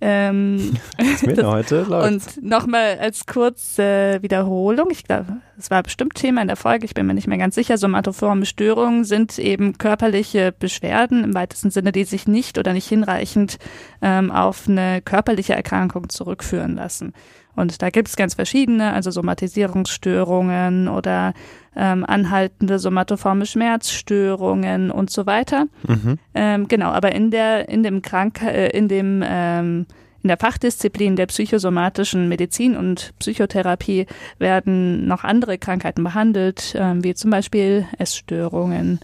[0.00, 6.48] Ähm, Das heute und nochmal als kurze Wiederholung, ich glaube, es war bestimmt Thema in
[6.48, 11.24] der Folge, ich bin mir nicht mehr ganz sicher, somatoforme Störungen sind eben körperliche Beschwerden
[11.24, 13.58] im weitesten Sinne, die sich nicht oder nicht hinreichend
[14.02, 17.14] ähm, auf eine körperliche Erkrankung zurückführen lassen.
[17.56, 21.32] Und da gibt es ganz verschiedene, also Somatisierungsstörungen oder
[21.74, 25.66] ähm, anhaltende somatoforme Schmerzstörungen und so weiter.
[25.86, 26.18] Mhm.
[26.34, 29.86] Ähm, genau, aber in der, in dem Krank, äh, in dem, ähm,
[30.22, 34.06] in der Fachdisziplin der psychosomatischen Medizin und Psychotherapie
[34.38, 39.00] werden noch andere Krankheiten behandelt, ähm, wie zum Beispiel Essstörungen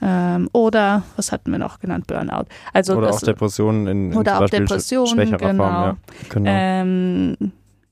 [0.00, 2.44] ähm, oder was hatten wir noch genannt, Burnout.
[2.72, 5.64] Also Oder das, auch Depressionen in, in oder auch Depressionen, genau.
[5.64, 5.84] Form.
[5.84, 5.96] Ja.
[6.28, 6.50] Genau.
[6.52, 7.36] ähm,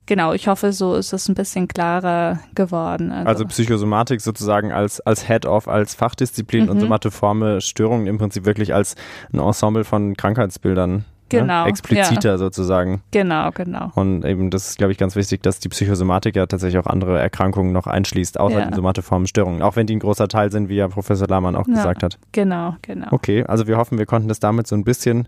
[0.06, 3.12] genau, ich hoffe, so ist es ein bisschen klarer geworden.
[3.12, 6.80] Also, Also Psychosomatik sozusagen als, als Head-Off, als Fachdisziplin und Mhm.
[6.82, 8.94] somatoforme Störungen im Prinzip wirklich als
[9.32, 11.04] ein Ensemble von Krankheitsbildern.
[11.28, 11.70] Genau, Ne?
[11.70, 13.02] Expliziter sozusagen.
[13.10, 13.90] genau, genau.
[13.96, 17.18] Und eben, das ist, glaube ich, ganz wichtig, dass die Psychosomatik ja tatsächlich auch andere
[17.18, 18.64] Erkrankungen noch einschließt, außer Ja.
[18.66, 19.60] den somatoformen Störungen.
[19.60, 21.74] Auch wenn die ein großer Teil sind, wie ja Professor Lahmann auch Ja.
[21.74, 22.16] gesagt hat.
[22.30, 23.08] Genau, genau.
[23.10, 25.26] Okay, also wir hoffen, wir konnten das damit so ein bisschen,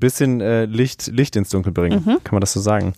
[0.00, 2.02] bisschen äh, Licht, Licht ins Dunkel bringen.
[2.04, 2.18] Mhm.
[2.24, 2.94] Kann man das so sagen?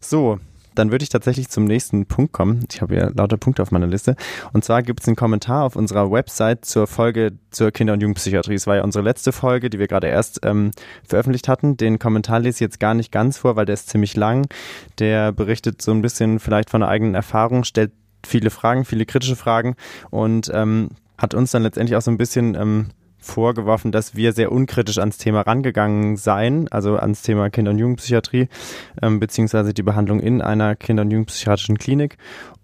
[0.00, 0.38] So,
[0.78, 2.64] dann würde ich tatsächlich zum nächsten Punkt kommen.
[2.70, 4.14] Ich habe ja lauter Punkte auf meiner Liste.
[4.52, 8.54] Und zwar gibt es einen Kommentar auf unserer Website zur Folge zur Kinder- und Jugendpsychiatrie.
[8.54, 10.70] Es war ja unsere letzte Folge, die wir gerade erst ähm,
[11.06, 11.76] veröffentlicht hatten.
[11.76, 14.46] Den Kommentar lese ich jetzt gar nicht ganz vor, weil der ist ziemlich lang.
[15.00, 17.90] Der berichtet so ein bisschen vielleicht von der eigenen Erfahrung, stellt
[18.24, 19.74] viele Fragen, viele kritische Fragen
[20.10, 22.86] und ähm, hat uns dann letztendlich auch so ein bisschen ähm,
[23.28, 28.48] vorgeworfen, dass wir sehr unkritisch ans Thema rangegangen seien, also ans Thema Kinder- und Jugendpsychiatrie,
[29.02, 32.16] ähm, beziehungsweise die Behandlung in einer Kinder- und Jugendpsychiatrischen Klinik.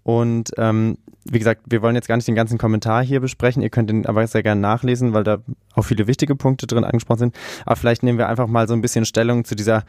[0.03, 3.63] Und ähm, wie gesagt, wir wollen jetzt gar nicht den ganzen Kommentar hier besprechen.
[3.63, 5.39] Ihr könnt ihn aber sehr gerne nachlesen, weil da
[5.73, 7.35] auch viele wichtige Punkte drin angesprochen sind.
[7.65, 9.83] Aber vielleicht nehmen wir einfach mal so ein bisschen Stellung zu dieser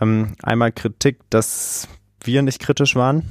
[0.00, 1.88] ähm, einmal Kritik, dass
[2.22, 3.22] wir nicht kritisch waren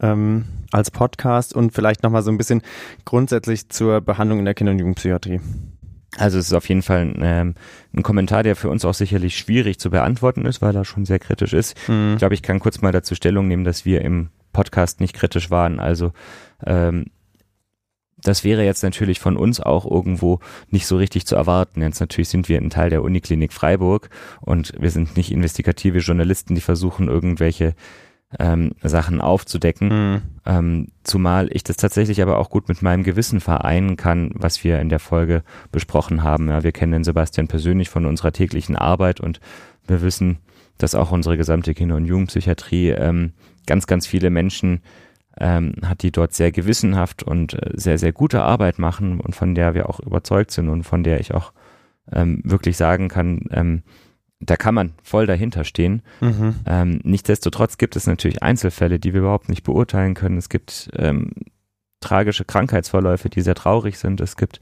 [0.00, 2.62] ähm, als Podcast und vielleicht nochmal so ein bisschen
[3.04, 5.40] grundsätzlich zur Behandlung in der Kinder- und Jugendpsychiatrie.
[6.16, 7.54] Also es ist auf jeden Fall ein, ähm,
[7.94, 11.18] ein Kommentar, der für uns auch sicherlich schwierig zu beantworten ist, weil er schon sehr
[11.18, 11.76] kritisch ist.
[11.88, 12.12] Mhm.
[12.12, 15.50] Ich glaube, ich kann kurz mal dazu Stellung nehmen, dass wir im Podcast nicht kritisch
[15.50, 15.80] waren.
[15.80, 16.12] Also
[16.64, 17.06] ähm,
[18.22, 20.40] das wäre jetzt natürlich von uns auch irgendwo
[20.70, 21.82] nicht so richtig zu erwarten.
[21.82, 26.54] Jetzt natürlich sind wir ein Teil der Uniklinik Freiburg und wir sind nicht investigative Journalisten,
[26.54, 27.74] die versuchen, irgendwelche
[28.38, 29.88] ähm, Sachen aufzudecken.
[29.88, 30.22] Mhm.
[30.44, 34.80] Ähm, zumal ich das tatsächlich aber auch gut mit meinem Gewissen vereinen kann, was wir
[34.80, 36.48] in der Folge besprochen haben.
[36.48, 39.40] Ja, wir kennen den Sebastian persönlich von unserer täglichen Arbeit und
[39.86, 40.38] wir wissen,
[40.76, 43.32] dass auch unsere gesamte Kinder- und Jugendpsychiatrie ähm,
[43.66, 44.80] ganz, ganz viele Menschen
[45.38, 49.54] ähm, hat, die dort sehr gewissenhaft und äh, sehr, sehr gute Arbeit machen und von
[49.54, 51.52] der wir auch überzeugt sind und von der ich auch
[52.12, 53.82] ähm, wirklich sagen kann, ähm,
[54.40, 56.02] da kann man voll dahinter stehen.
[56.20, 56.54] Mhm.
[56.66, 60.38] Ähm, nichtsdestotrotz gibt es natürlich Einzelfälle, die wir überhaupt nicht beurteilen können.
[60.38, 61.32] Es gibt ähm,
[62.00, 64.20] tragische Krankheitsverläufe, die sehr traurig sind.
[64.20, 64.60] Es gibt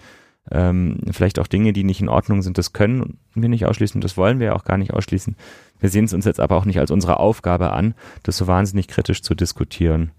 [0.51, 2.57] ähm, vielleicht auch Dinge, die nicht in Ordnung sind.
[2.57, 5.37] Das können wir nicht ausschließen, das wollen wir auch gar nicht ausschließen.
[5.79, 8.89] Wir sehen es uns jetzt aber auch nicht als unsere Aufgabe an, das so wahnsinnig
[8.89, 10.13] kritisch zu diskutieren.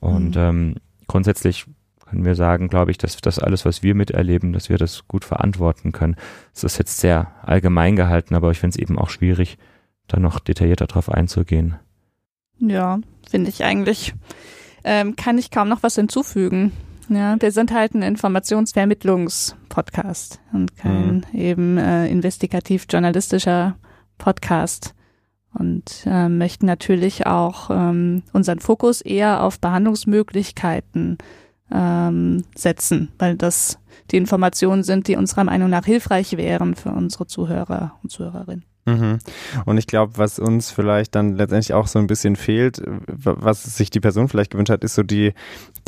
[0.00, 0.42] Und mhm.
[0.42, 0.74] ähm,
[1.08, 1.66] grundsätzlich
[2.08, 5.24] können wir sagen, glaube ich, dass das alles, was wir miterleben, dass wir das gut
[5.24, 6.16] verantworten können.
[6.54, 9.58] Es ist jetzt sehr allgemein gehalten, aber ich finde es eben auch schwierig,
[10.06, 11.76] da noch detaillierter drauf einzugehen.
[12.58, 14.14] Ja, finde ich eigentlich.
[14.84, 16.72] Ähm, kann ich kaum noch was hinzufügen.
[17.08, 21.38] Ja, wir sind halt ein Informationsvermittlungspodcast und kein mhm.
[21.38, 23.76] eben äh, investigativ-journalistischer
[24.18, 24.94] Podcast
[25.54, 31.18] und äh, möchten natürlich auch ähm, unseren Fokus eher auf Behandlungsmöglichkeiten
[31.72, 33.78] ähm, setzen, weil das
[34.10, 38.64] die Informationen sind, die unserer Meinung nach hilfreich wären für unsere Zuhörer und Zuhörerinnen.
[38.88, 39.18] Mhm.
[39.66, 43.90] Und ich glaube, was uns vielleicht dann letztendlich auch so ein bisschen fehlt, was sich
[43.90, 45.34] die Person vielleicht gewünscht hat, ist so die,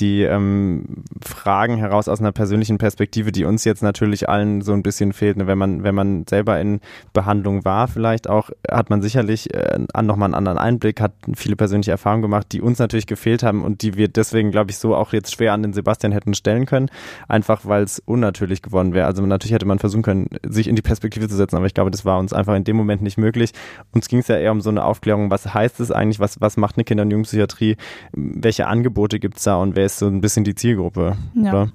[0.01, 4.83] die ähm, Fragen heraus aus einer persönlichen Perspektive, die uns jetzt natürlich allen so ein
[4.83, 5.37] bisschen fehlt.
[5.37, 5.47] Ne?
[5.47, 6.81] Wenn man, wenn man selber in
[7.13, 11.91] Behandlung war, vielleicht auch, hat man sicherlich äh, nochmal einen anderen Einblick, hat viele persönliche
[11.91, 15.13] Erfahrungen gemacht, die uns natürlich gefehlt haben und die wir deswegen, glaube ich, so auch
[15.13, 16.91] jetzt schwer an den Sebastian hätten stellen können,
[17.29, 19.07] einfach weil es unnatürlich geworden wäre.
[19.07, 21.91] Also natürlich hätte man versuchen können, sich in die Perspektive zu setzen, aber ich glaube,
[21.91, 23.53] das war uns einfach in dem Moment Moment nicht möglich.
[23.93, 26.57] Uns ging es ja eher um so eine Aufklärung, was heißt es eigentlich, was, was
[26.57, 27.77] macht eine Kinder- und Jugendpsychiatrie,
[28.13, 31.53] welche Angebote gibt es da und wer ist so ein bisschen die Zielgruppe, ja.
[31.53, 31.73] oder?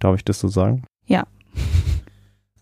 [0.00, 0.84] Darf ich das so sagen?
[1.06, 1.26] Ja.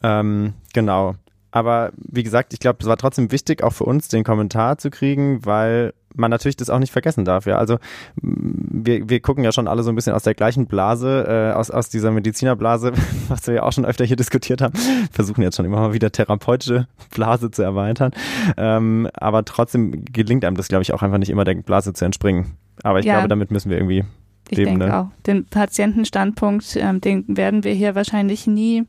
[0.03, 1.17] ähm, genau.
[1.57, 4.91] Aber wie gesagt, ich glaube, es war trotzdem wichtig, auch für uns den Kommentar zu
[4.91, 7.47] kriegen, weil man natürlich das auch nicht vergessen darf.
[7.47, 7.79] Ja, also
[8.21, 11.71] wir, wir gucken ja schon alle so ein bisschen aus der gleichen Blase, äh, aus,
[11.71, 12.93] aus dieser Medizinerblase,
[13.29, 14.75] was wir ja auch schon öfter hier diskutiert haben.
[15.11, 18.11] Versuchen jetzt schon immer mal wieder therapeutische Blase zu erweitern.
[18.59, 22.05] Ähm, aber trotzdem gelingt einem das, glaube ich, auch einfach nicht immer der Blase zu
[22.05, 22.59] entspringen.
[22.83, 23.15] Aber ich ja.
[23.15, 24.05] glaube, damit müssen wir irgendwie
[24.51, 24.73] ich leben.
[24.73, 25.01] Ich denke ne?
[25.01, 25.07] auch.
[25.27, 28.85] Den Patientenstandpunkt, ähm, den werden wir hier wahrscheinlich nie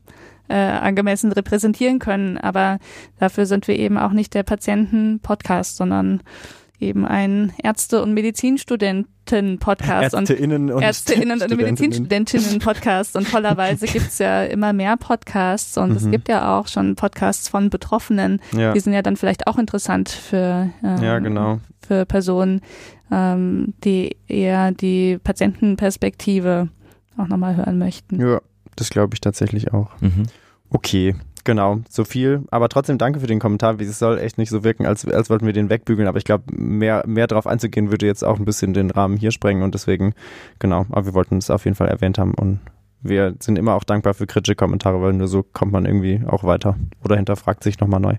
[0.48, 2.38] äh, angemessen repräsentieren können.
[2.38, 2.78] Aber
[3.18, 6.20] dafür sind wir eben auch nicht der Patienten-Podcast, sondern
[6.80, 14.72] eben ein Ärzte- und Medizinstudenten-Podcast Ärzteinnen und, Ärzteinnen und Medizinstudentinnen-Podcast und tollerweise gibt's ja immer
[14.72, 15.96] mehr Podcasts und mhm.
[15.96, 18.40] es gibt ja auch schon Podcasts von Betroffenen.
[18.56, 18.72] Ja.
[18.72, 21.58] Die sind ja dann vielleicht auch interessant für, ähm, ja, genau.
[21.86, 22.60] für Personen,
[23.10, 26.68] ähm, die eher die Patientenperspektive
[27.16, 28.20] auch nochmal hören möchten.
[28.20, 28.40] Ja,
[28.78, 29.90] das glaube ich tatsächlich auch.
[30.00, 30.24] Mhm.
[30.70, 31.14] Okay,
[31.48, 32.42] Genau, so viel.
[32.50, 33.80] Aber trotzdem danke für den Kommentar.
[33.80, 36.06] Es soll echt nicht so wirken, als, als wollten wir den wegbügeln.
[36.06, 39.30] Aber ich glaube, mehr, mehr darauf einzugehen, würde jetzt auch ein bisschen den Rahmen hier
[39.30, 39.62] sprengen.
[39.62, 40.12] Und deswegen,
[40.58, 42.34] genau, aber wir wollten es auf jeden Fall erwähnt haben.
[42.34, 42.60] Und
[43.00, 46.44] wir sind immer auch dankbar für kritische Kommentare, weil nur so kommt man irgendwie auch
[46.44, 48.16] weiter oder hinterfragt sich nochmal neu.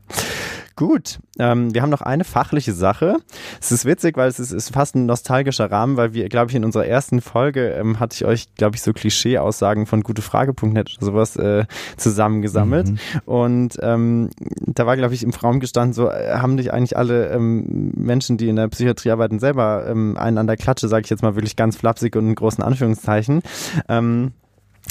[0.80, 3.18] Gut, ähm, wir haben noch eine fachliche Sache.
[3.60, 6.56] Es ist witzig, weil es ist, ist fast ein nostalgischer Rahmen, weil wir, glaube ich,
[6.56, 11.06] in unserer ersten Folge ähm, hatte ich euch, glaube ich, so Klischee-Aussagen von gutefrage.net oder
[11.06, 11.66] sowas äh,
[11.98, 12.92] zusammengesammelt.
[12.92, 12.98] Mhm.
[13.26, 17.28] Und ähm, da war, glaube ich, im Raum gestanden, so äh, haben dich eigentlich alle
[17.28, 21.10] ähm, Menschen, die in der Psychiatrie arbeiten, selber ähm, einen an der Klatsche, sage ich
[21.10, 23.42] jetzt mal wirklich ganz flapsig und in großen Anführungszeichen.
[23.90, 24.32] Ähm,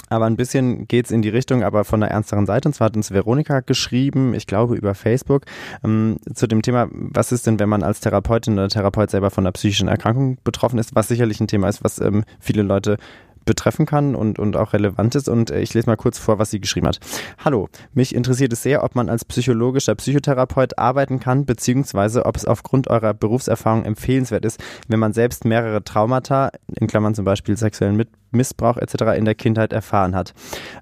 [0.08, 2.68] aber ein bisschen geht's in die Richtung, aber von der ernsteren Seite.
[2.68, 5.44] Und zwar hat uns Veronika geschrieben, ich glaube über Facebook,
[5.84, 9.44] ähm, zu dem Thema, was ist denn, wenn man als Therapeutin oder Therapeut selber von
[9.44, 12.96] einer psychischen Erkrankung betroffen ist, was sicherlich ein Thema ist, was ähm, viele Leute
[13.48, 15.28] betreffen kann und, und auch relevant ist.
[15.28, 17.00] Und äh, ich lese mal kurz vor, was sie geschrieben hat.
[17.44, 22.44] Hallo, mich interessiert es sehr, ob man als psychologischer Psychotherapeut arbeiten kann, beziehungsweise ob es
[22.44, 28.04] aufgrund eurer Berufserfahrung empfehlenswert ist, wenn man selbst mehrere Traumata, in Klammern zum Beispiel sexuellen
[28.30, 29.16] Missbrauch etc.
[29.16, 30.34] in der Kindheit erfahren hat.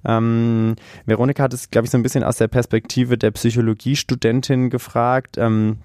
[0.04, 0.74] Ähm,
[1.04, 5.38] Veronika hat es, glaube ich, so ein bisschen aus der Perspektive der Psychologiestudentin gefragt.
[5.38, 5.78] Ähm,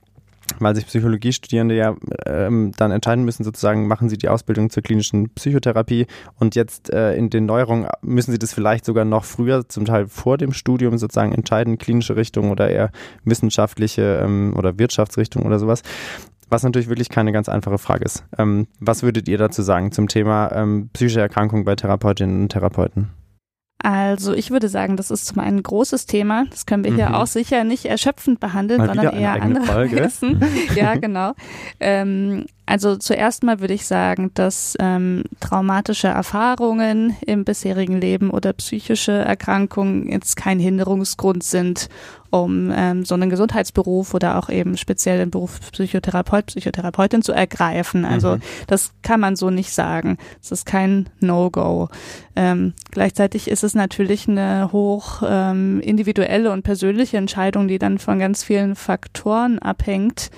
[0.59, 5.29] weil sich Psychologiestudierende ja ähm, dann entscheiden müssen, sozusagen, machen sie die Ausbildung zur klinischen
[5.29, 6.07] Psychotherapie
[6.39, 10.07] und jetzt äh, in den Neuerungen müssen sie das vielleicht sogar noch früher, zum Teil
[10.07, 12.91] vor dem Studium sozusagen entscheiden, klinische Richtung oder eher
[13.23, 15.81] wissenschaftliche ähm, oder Wirtschaftsrichtung oder sowas.
[16.49, 18.25] was natürlich wirklich keine ganz einfache Frage ist.
[18.37, 23.20] Ähm, was würdet ihr dazu sagen zum Thema ähm, psychische Erkrankung bei Therapeutinnen und Therapeuten?
[23.83, 26.45] Also ich würde sagen, das ist zum einen ein großes Thema.
[26.49, 27.15] Das können wir hier Mhm.
[27.15, 29.91] auch sicher nicht erschöpfend behandeln, Mal sondern eher andere.
[29.91, 30.41] Wissen.
[30.75, 31.33] ja, genau.
[31.79, 38.53] Ähm, also zuerst mal würde ich sagen, dass ähm, traumatische Erfahrungen im bisherigen Leben oder
[38.53, 41.89] psychische Erkrankungen jetzt kein Hinderungsgrund sind,
[42.31, 48.05] um ähm, so einen Gesundheitsberuf oder auch eben speziell den Beruf Psychotherapeut, Psychotherapeutin zu ergreifen.
[48.05, 48.41] Also Mhm.
[48.67, 50.17] das kann man so nicht sagen.
[50.41, 51.89] Es ist kein No-Go.
[52.35, 58.17] Ähm, gleichzeitig ist es natürlich eine hoch ähm, individuelle und persönliche Entscheidung, die dann von
[58.17, 60.31] ganz vielen Faktoren abhängt,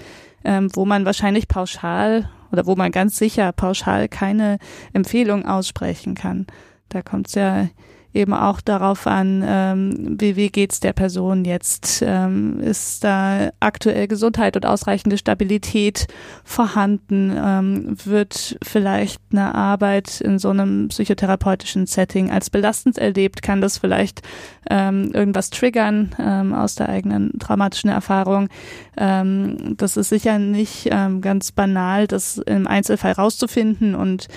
[0.43, 4.57] ähm, wo man wahrscheinlich pauschal oder wo man ganz sicher pauschal keine
[4.93, 6.47] Empfehlung aussprechen kann.
[6.89, 7.67] Da kommt es ja
[8.13, 12.03] eben auch darauf an, ähm, wie, wie geht's der Person jetzt?
[12.05, 16.07] Ähm, ist da aktuell Gesundheit und ausreichende Stabilität
[16.43, 17.33] vorhanden?
[17.35, 23.41] Ähm, wird vielleicht eine Arbeit in so einem psychotherapeutischen Setting als belastend erlebt?
[23.41, 24.21] Kann das vielleicht
[24.69, 28.49] ähm, irgendwas triggern ähm, aus der eigenen traumatischen Erfahrung?
[28.95, 34.27] Ähm, das ist sicher nicht ähm, ganz banal, das im Einzelfall rauszufinden und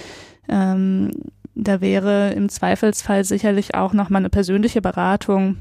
[0.48, 1.10] ähm,
[1.56, 5.56] da wäre im Zweifelsfall sicherlich auch nochmal eine persönliche Beratung.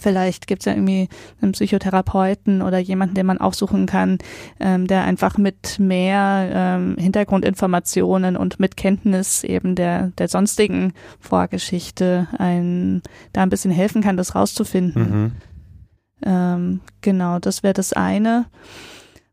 [0.00, 1.08] Vielleicht gibt es ja irgendwie
[1.40, 4.18] einen Psychotherapeuten oder jemanden, den man aufsuchen kann,
[4.60, 12.28] ähm, der einfach mit mehr ähm, Hintergrundinformationen und mit Kenntnis eben der, der sonstigen Vorgeschichte
[12.38, 15.02] ein, da ein bisschen helfen kann, das rauszufinden.
[15.02, 15.32] Mhm.
[16.24, 18.46] Ähm, genau, das wäre das eine.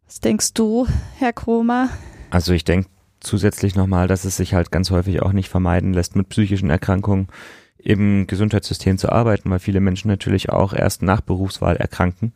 [0.05, 1.89] Was denkst du, Herr Kromer?
[2.31, 2.89] Also ich denke
[3.25, 7.27] zusätzlich nochmal, dass es sich halt ganz häufig auch nicht vermeiden lässt, mit psychischen Erkrankungen
[7.77, 12.33] im Gesundheitssystem zu arbeiten, weil viele Menschen natürlich auch erst nach Berufswahl erkranken.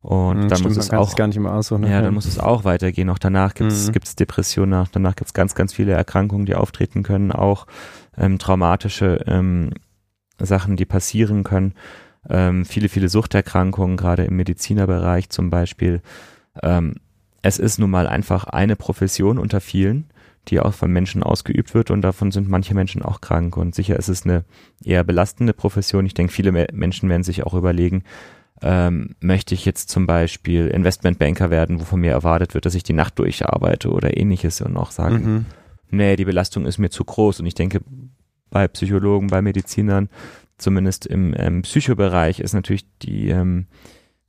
[0.00, 1.82] Und Mhm, dann stimmt, muss es auch gar nicht immer aussuchen.
[1.82, 1.90] ne?
[1.90, 3.10] ja, dann muss es auch weitergehen.
[3.10, 3.92] Auch danach gibt es Mhm.
[3.92, 7.66] gibt's Depressionen, nach, danach gibt es ganz, ganz viele Erkrankungen, die auftreten können, auch
[8.16, 9.70] ähm, traumatische ähm,
[10.38, 11.74] Sachen, die passieren können.
[12.28, 16.00] Ähm, viele, viele Suchterkrankungen, gerade im Medizinerbereich zum Beispiel.
[16.62, 16.96] Ähm,
[17.42, 20.10] es ist nun mal einfach eine Profession unter vielen,
[20.48, 23.56] die auch von Menschen ausgeübt wird und davon sind manche Menschen auch krank.
[23.56, 24.44] Und sicher ist es eine
[24.84, 26.06] eher belastende Profession.
[26.06, 28.02] Ich denke, viele Me- Menschen werden sich auch überlegen,
[28.60, 32.82] ähm, möchte ich jetzt zum Beispiel Investmentbanker werden, wo von mir erwartet wird, dass ich
[32.82, 35.46] die Nacht durcharbeite oder ähnliches und auch sagen, Mhm.
[35.90, 37.38] nee, die Belastung ist mir zu groß.
[37.40, 37.80] Und ich denke,
[38.50, 40.08] bei Psychologen, bei Medizinern,
[40.56, 43.66] zumindest im ähm, Psychobereich, ist natürlich die, ähm,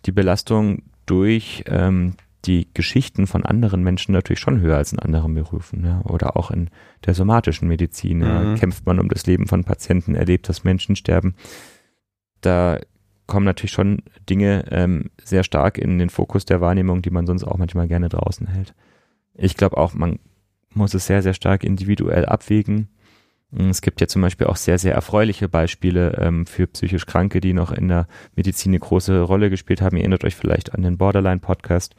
[0.06, 2.14] die Belastung durch ähm,
[2.46, 5.86] die Geschichten von anderen Menschen natürlich schon höher als in anderen Berufen.
[5.86, 6.02] Ja?
[6.06, 6.70] Oder auch in
[7.06, 8.20] der somatischen Medizin.
[8.20, 8.56] Mhm.
[8.56, 11.36] Kämpft man um das Leben von Patienten, erlebt, dass Menschen sterben.
[12.42, 12.80] Da
[13.28, 17.44] kommen natürlich schon Dinge ähm, sehr stark in den Fokus der Wahrnehmung, die man sonst
[17.44, 18.74] auch manchmal gerne draußen hält.
[19.34, 20.20] Ich glaube auch, man
[20.74, 22.90] muss es sehr, sehr stark individuell abwägen.
[23.52, 27.54] Es gibt ja zum Beispiel auch sehr, sehr erfreuliche Beispiele ähm, für psychisch Kranke, die
[27.54, 29.98] noch in der Medizin eine große Rolle gespielt haben.
[29.98, 31.96] Ihr erinnert euch vielleicht an den Borderline-Podcast.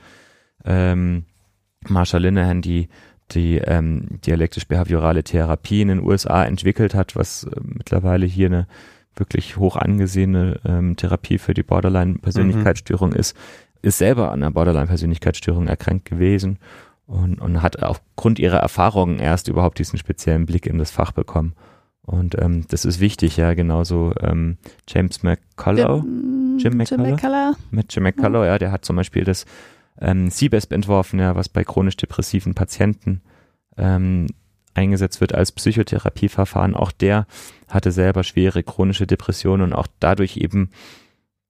[0.64, 1.24] Ähm,
[1.88, 2.88] Marsha Linehan, die
[3.32, 8.66] die ähm, dialektisch-behaviorale Therapie in den USA entwickelt hat, was äh, mittlerweile hier eine
[9.14, 13.36] wirklich hoch angesehene ähm, Therapie für die Borderline-Persönlichkeitsstörung ist,
[13.82, 16.58] ist selber an einer Borderline-Persönlichkeitsstörung erkrankt gewesen
[17.06, 21.54] und, und hat aufgrund ihrer Erfahrungen erst überhaupt diesen speziellen Blick in das Fach bekommen.
[22.02, 27.56] Und ähm, das ist wichtig, ja, genauso ähm, James McCullough, Jim, Jim Jim McCullough?
[27.70, 29.44] Mit Jim McCullough, ja, der hat zum Beispiel das
[30.00, 33.20] ähm, CBESP entworfen, ja, was bei chronisch depressiven Patienten
[33.76, 34.26] ähm,
[34.74, 36.74] eingesetzt wird als Psychotherapieverfahren.
[36.74, 37.26] Auch der
[37.68, 40.70] hatte selber schwere chronische Depressionen und auch dadurch eben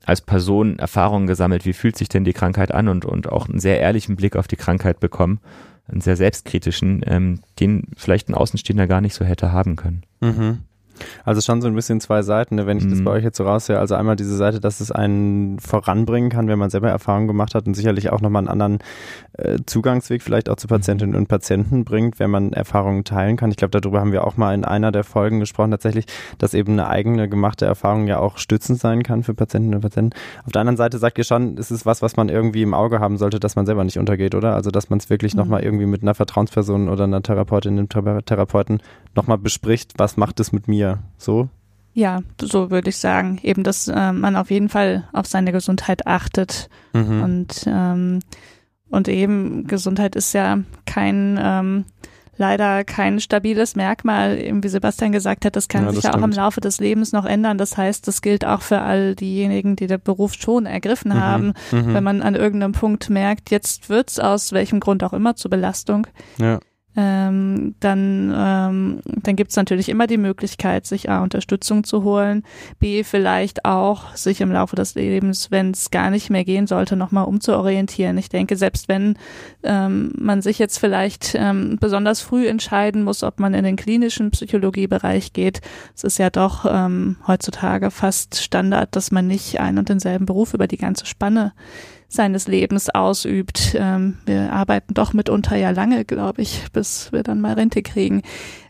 [0.05, 3.61] als Person Erfahrungen gesammelt, wie fühlt sich denn die Krankheit an und, und auch einen
[3.61, 5.41] sehr ehrlichen Blick auf die Krankheit bekommen,
[5.87, 10.05] einen sehr selbstkritischen, ähm, den vielleicht ein Außenstehender gar nicht so hätte haben können.
[10.21, 10.61] Mhm.
[11.25, 13.05] Also schon so ein bisschen zwei Seiten, ne, wenn ich das Mhm.
[13.05, 13.79] bei euch jetzt so raushöre.
[13.79, 17.67] Also einmal diese Seite, dass es einen voranbringen kann, wenn man selber Erfahrung gemacht hat
[17.67, 18.79] und sicherlich auch nochmal einen anderen
[19.39, 23.51] äh, Zugangsweg vielleicht auch zu Patientinnen und Patienten bringt, wenn man Erfahrungen teilen kann.
[23.51, 26.05] Ich glaube, darüber haben wir auch mal in einer der Folgen gesprochen, tatsächlich,
[26.39, 30.11] dass eben eine eigene gemachte Erfahrung ja auch stützend sein kann für Patientinnen und Patienten.
[30.45, 33.01] Auf der anderen Seite sagt ihr schon, es ist was, was man irgendwie im Auge
[33.01, 34.55] haben sollte, dass man selber nicht untergeht, oder?
[34.55, 35.39] Also, dass man es wirklich Mhm.
[35.41, 38.83] nochmal irgendwie mit einer Vertrauensperson oder einer Therapeutin, einem Thera- Therapeuten
[39.15, 40.90] nochmal bespricht, was macht es mit mir?
[41.17, 41.49] So?
[41.93, 43.41] Ja, so würde ich sagen.
[43.43, 47.23] Eben, dass äh, man auf jeden Fall auf seine Gesundheit achtet Mhm.
[47.23, 48.21] und ähm,
[48.89, 51.85] und eben Gesundheit ist ja kein ähm,
[52.37, 56.33] leider kein stabiles Merkmal, wie Sebastian gesagt hat, das kann ja, sich ja auch im
[56.33, 57.59] Laufe des Lebens noch ändern.
[57.59, 61.21] Das heißt, das gilt auch für all diejenigen, die den Beruf schon ergriffen mhm.
[61.21, 61.53] haben.
[61.71, 61.95] Mhm.
[61.95, 66.07] Wenn man an irgendeinem Punkt merkt, jetzt wird's aus welchem Grund auch immer zur Belastung.
[66.39, 66.59] Ja
[66.97, 72.43] ähm, dann, ähm, dann gibt es natürlich immer die Möglichkeit, sich A, Unterstützung zu holen,
[72.79, 76.97] B, vielleicht auch sich im Laufe des Lebens, wenn es gar nicht mehr gehen sollte,
[76.97, 78.19] nochmal umzuorientieren.
[78.19, 79.17] Ich denke, selbst wenn
[79.63, 84.33] ähm, man sich jetzt vielleicht ähm, besonders früh entscheiden muss, ob man in den klinischen
[84.33, 85.61] Psychologiebereich geht,
[85.95, 90.55] es ist ja doch ähm, heutzutage fast Standard, dass man nicht einen und denselben Beruf
[90.55, 91.53] über die ganze Spanne
[92.11, 93.75] seines Lebens ausübt.
[93.79, 98.23] Ähm, wir arbeiten doch mitunter ja lange, glaube ich, bis wir dann mal Rente kriegen.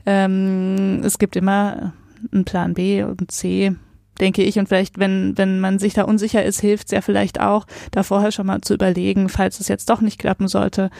[0.06, 1.94] Ähm, es gibt immer
[2.32, 3.74] einen Plan B und C,
[4.20, 4.58] denke ich.
[4.58, 8.02] Und vielleicht, wenn, wenn man sich da unsicher ist, hilft es ja vielleicht auch, da
[8.02, 10.90] vorher schon mal zu überlegen, falls es jetzt doch nicht klappen sollte,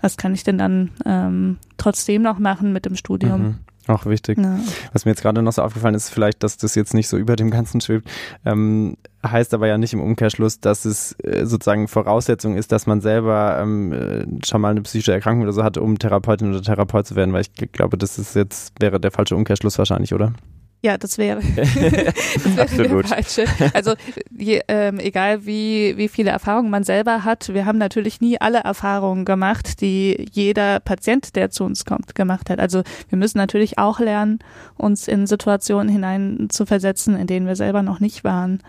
[0.00, 3.42] was kann ich denn dann ähm, trotzdem noch machen mit dem Studium?
[3.42, 3.58] Mhm.
[3.90, 4.38] Auch wichtig.
[4.38, 4.56] Ja.
[4.92, 7.34] Was mir jetzt gerade noch so aufgefallen ist, vielleicht, dass das jetzt nicht so über
[7.34, 8.08] dem Ganzen schwebt,
[8.44, 13.00] ähm, heißt aber ja nicht im Umkehrschluss, dass es äh, sozusagen Voraussetzung ist, dass man
[13.00, 17.06] selber ähm, äh, schon mal eine psychische Erkrankung oder so hat, um Therapeutin oder Therapeut
[17.06, 20.34] zu werden, weil ich glaube, das ist jetzt, wäre der falsche Umkehrschluss wahrscheinlich, oder?
[20.82, 22.14] Ja, das wäre, das wäre
[22.62, 23.10] Absolut.
[23.10, 23.44] der falsche.
[23.74, 23.94] Also
[24.30, 28.60] je, ähm, egal wie, wie viele Erfahrungen man selber hat, wir haben natürlich nie alle
[28.60, 32.60] Erfahrungen gemacht, die jeder Patient, der zu uns kommt, gemacht hat.
[32.60, 34.38] Also wir müssen natürlich auch lernen,
[34.76, 38.62] uns in Situationen hinein zu versetzen, in denen wir selber noch nicht waren.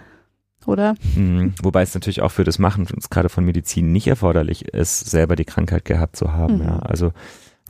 [0.66, 0.95] Oder?
[1.16, 1.53] Mhm.
[1.64, 5.45] Wobei es natürlich auch für das Machen, gerade von Medizin, nicht erforderlich ist, selber die
[5.45, 6.57] Krankheit gehabt zu haben.
[6.57, 6.64] Mhm.
[6.64, 6.80] Ja.
[6.80, 7.14] Also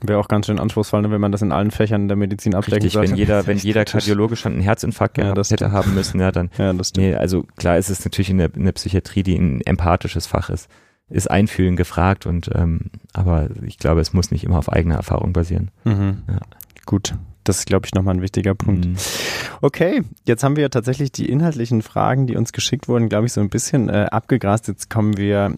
[0.04, 2.74] Wäre auch ganz schön anspruchsvoll, ne, wenn man das in allen Fächern der Medizin abdecken
[2.74, 3.12] Richtig, sollte.
[3.12, 6.50] wenn jeder, wenn jeder Kardiologe schon einen Herzinfarkt ja, gehabt hätte haben müssen, ja, dann.
[6.58, 7.06] Ja, das stimmt.
[7.06, 10.50] Nee, also klar ist es natürlich in der, in der Psychiatrie, die ein empathisches Fach
[10.50, 10.68] ist,
[11.08, 15.32] ist Einfühlen gefragt und ähm, aber ich glaube, es muss nicht immer auf eigener Erfahrung
[15.32, 15.70] basieren.
[15.84, 16.22] Mhm.
[16.28, 16.40] Ja.
[16.84, 18.86] Gut, das ist, glaube ich, nochmal ein wichtiger Punkt.
[18.86, 18.96] Mhm.
[19.60, 23.40] Okay, jetzt haben wir tatsächlich die inhaltlichen Fragen, die uns geschickt wurden, glaube ich, so
[23.40, 24.68] ein bisschen äh, abgegrast.
[24.68, 25.56] Jetzt kommen wir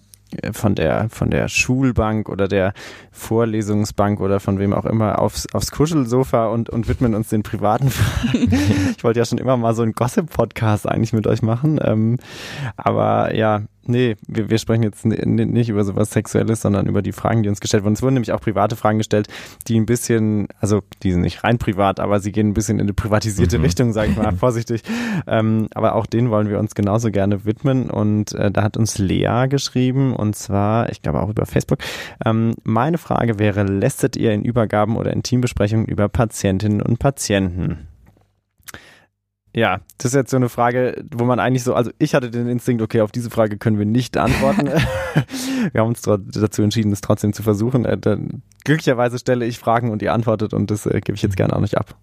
[0.53, 2.73] von der, von der Schulbank oder der
[3.11, 7.91] Vorlesungsbank oder von wem auch immer aufs, aufs Kuschelsofa und, und widmen uns den privaten
[7.91, 8.53] Fragen.
[8.97, 11.79] ich wollte ja schon immer mal so einen Gossip-Podcast eigentlich mit euch machen.
[11.83, 12.19] Ähm,
[12.77, 17.43] aber ja, Nee, wir, wir sprechen jetzt nicht über sowas Sexuelles, sondern über die Fragen,
[17.43, 17.95] die uns gestellt wurden.
[17.95, 19.29] Es wurden nämlich auch private Fragen gestellt,
[19.67, 22.83] die ein bisschen, also die sind nicht rein privat, aber sie gehen ein bisschen in
[22.83, 23.65] eine privatisierte mhm.
[23.65, 24.83] Richtung, sage ich mal, vorsichtig.
[25.27, 27.91] Ähm, aber auch denen wollen wir uns genauso gerne widmen.
[27.91, 31.79] Und äh, da hat uns Lea geschrieben, und zwar, ich glaube auch über Facebook.
[32.25, 37.89] Ähm, meine Frage wäre, lästet ihr in Übergaben oder in Teambesprechungen über Patientinnen und Patienten?
[39.55, 42.49] Ja, das ist jetzt so eine Frage, wo man eigentlich so, also ich hatte den
[42.49, 44.67] Instinkt, okay, auf diese Frage können wir nicht antworten.
[45.73, 47.85] wir haben uns dazu entschieden, es trotzdem zu versuchen.
[47.85, 47.99] Äh,
[48.65, 51.61] glücklicherweise stelle ich Fragen und ihr antwortet und das äh, gebe ich jetzt gerne auch
[51.61, 51.97] nicht ab.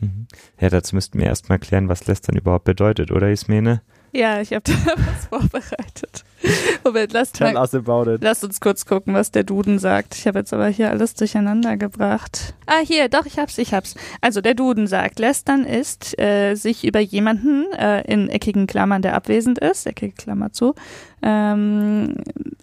[0.00, 0.26] Mhm.
[0.60, 3.80] Ja, dazu müssten wir erstmal klären, was lässt dann überhaupt bedeutet, oder Ismene?
[4.12, 6.24] Ja, ich habe da was vorbereitet.
[6.84, 10.14] Moment, lasst, Tell mal, lasst uns kurz gucken, was der Duden sagt.
[10.14, 12.54] Ich habe jetzt aber hier alles durcheinander gebracht.
[12.66, 13.94] Ah, hier, doch, ich hab's, ich hab's.
[14.20, 19.14] Also der Duden sagt, lästern ist, äh, sich über jemanden äh, in eckigen Klammern, der
[19.14, 20.74] abwesend ist, eckige Klammer zu,
[21.22, 22.14] ähm,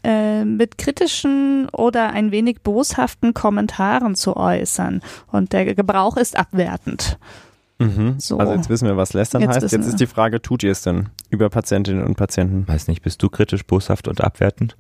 [0.04, 5.02] äh, mit kritischen oder ein wenig boshaften Kommentaren zu äußern.
[5.32, 7.18] Und der Gebrauch ist abwertend.
[7.80, 8.16] Mhm.
[8.20, 8.38] So.
[8.38, 9.72] Also jetzt wissen wir, was lästern jetzt heißt.
[9.72, 12.68] Jetzt ist die Frage, tut ihr es denn über Patientinnen und Patienten?
[12.68, 14.78] Weiß nicht, bist du kritisch, boshaft und abwertend?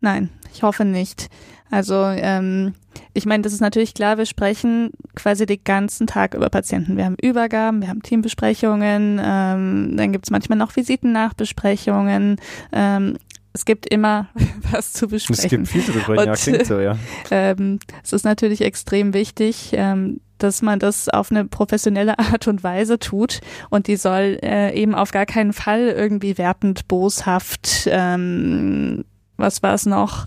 [0.00, 1.28] Nein, ich hoffe nicht.
[1.70, 2.74] Also ähm,
[3.12, 6.96] ich meine, das ist natürlich klar, wir sprechen quasi den ganzen Tag über Patienten.
[6.96, 12.36] Wir haben Übergaben, wir haben Teambesprechungen, ähm, dann gibt es manchmal noch Visitennachbesprechungen.
[12.72, 13.18] Ähm,
[13.52, 14.28] es gibt immer
[14.70, 15.44] was zu besprechen.
[15.44, 16.96] Es gibt viel zu besprechen, ja, klingt so, ja.
[17.30, 22.62] Ähm, es ist natürlich extrem wichtig, ähm, dass man das auf eine professionelle Art und
[22.62, 29.04] Weise tut und die soll äh, eben auf gar keinen Fall irgendwie wertend, boshaft, ähm,
[29.36, 30.26] was war es noch,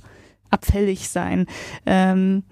[0.50, 1.48] abfällig sein.
[1.86, 2.44] Ähm,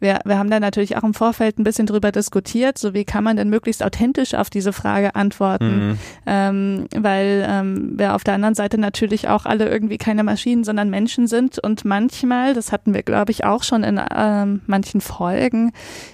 [0.00, 3.24] wir, wir haben da natürlich auch im Vorfeld ein bisschen drüber diskutiert, so wie kann
[3.24, 5.98] man denn möglichst authentisch auf diese Frage antworten, mhm.
[6.26, 10.90] ähm, weil ähm, wir auf der anderen Seite natürlich auch alle irgendwie keine Maschinen, sondern
[10.90, 15.72] Menschen sind und manchmal, das hatten wir glaube ich auch schon in ähm, manchen Folgen,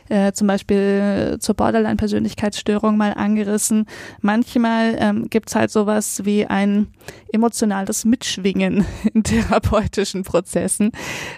[0.08, 3.86] äh, zum Beispiel zur Borderline-Persönlichkeitsstörung mal angerissen,
[4.20, 6.88] manchmal ähm, gibt's halt sowas wie ein
[7.32, 10.92] emotionales Mitschwingen in therapeutischen Prozessen.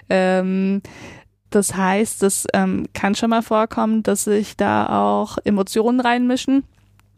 [0.09, 0.81] Ähm,
[1.55, 6.63] das heißt, es ähm, kann schon mal vorkommen, dass sich da auch Emotionen reinmischen.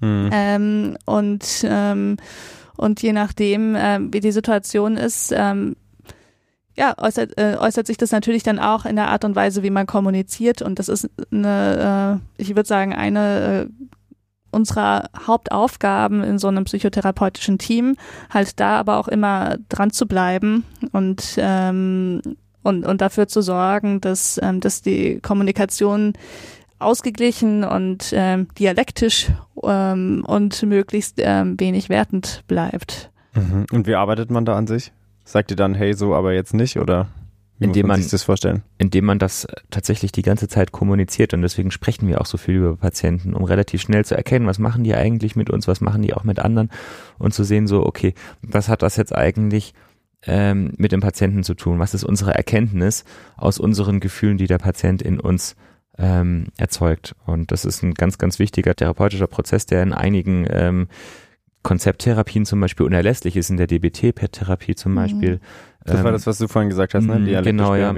[0.01, 0.29] Mhm.
[0.31, 2.17] Ähm, und, ähm,
[2.77, 5.75] und je nachdem, ähm, wie die Situation ist, ähm,
[6.77, 9.69] ja, äußert, äh, äußert sich das natürlich dann auch in der Art und Weise, wie
[9.69, 10.61] man kommuniziert.
[10.61, 13.85] Und das ist eine, äh, ich würde sagen, eine äh,
[14.51, 17.95] unserer Hauptaufgaben in so einem psychotherapeutischen Team,
[18.29, 22.21] halt da aber auch immer dran zu bleiben und ähm,
[22.65, 26.13] und, und dafür zu sorgen, dass, ähm, dass die Kommunikation
[26.79, 29.29] ausgeglichen und ähm, dialektisch
[29.63, 33.11] ähm, und möglichst ähm, wenig wertend bleibt.
[33.35, 33.65] Mhm.
[33.71, 34.91] Und wie arbeitet man da an sich?
[35.23, 37.07] Sagt ihr dann, hey, so aber jetzt nicht oder?
[37.57, 38.63] Wie indem man, sich das vorstellen?
[38.77, 42.55] Indem man das tatsächlich die ganze Zeit kommuniziert und deswegen sprechen wir auch so viel
[42.55, 46.01] über Patienten, um relativ schnell zu erkennen, was machen die eigentlich mit uns, was machen
[46.01, 46.69] die auch mit anderen
[47.17, 49.73] und zu sehen so, okay, was hat das jetzt eigentlich
[50.27, 51.79] ähm, mit dem Patienten zu tun?
[51.79, 53.03] Was ist unsere Erkenntnis
[53.37, 55.55] aus unseren Gefühlen, die der Patient in uns
[55.97, 57.15] ähm, erzeugt?
[57.25, 60.87] Und das ist ein ganz, ganz wichtiger therapeutischer Prozess, der in einigen ähm,
[61.65, 64.95] Konzepttherapien zum Beispiel unerlässlich ist, in der DBT-Therapie zum mhm.
[64.95, 65.39] Beispiel.
[65.83, 67.19] Das war ähm, das, was du vorhin gesagt hast, ne?
[67.21, 67.91] Die genau, ja.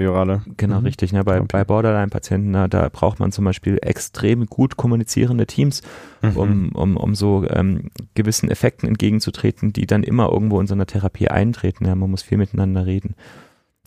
[0.56, 0.86] Genau, mhm.
[0.86, 1.12] richtig.
[1.12, 1.22] Ne?
[1.22, 1.46] Bei, okay.
[1.52, 5.82] bei Borderline-Patienten, da, da braucht man zum Beispiel extrem gut kommunizierende Teams,
[6.22, 6.36] mhm.
[6.36, 10.86] um, um, um so ähm, gewissen Effekten entgegenzutreten, die dann immer irgendwo in so einer
[10.86, 11.84] Therapie eintreten.
[11.84, 11.94] Ja?
[11.94, 13.16] Man muss viel miteinander reden.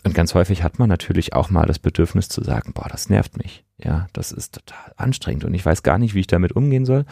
[0.04, 3.38] Und ganz häufig hat man natürlich auch mal das Bedürfnis zu sagen, boah, das nervt
[3.40, 3.64] mich.
[3.84, 7.06] Ja, das ist total anstrengend und ich weiß gar nicht, wie ich damit umgehen soll.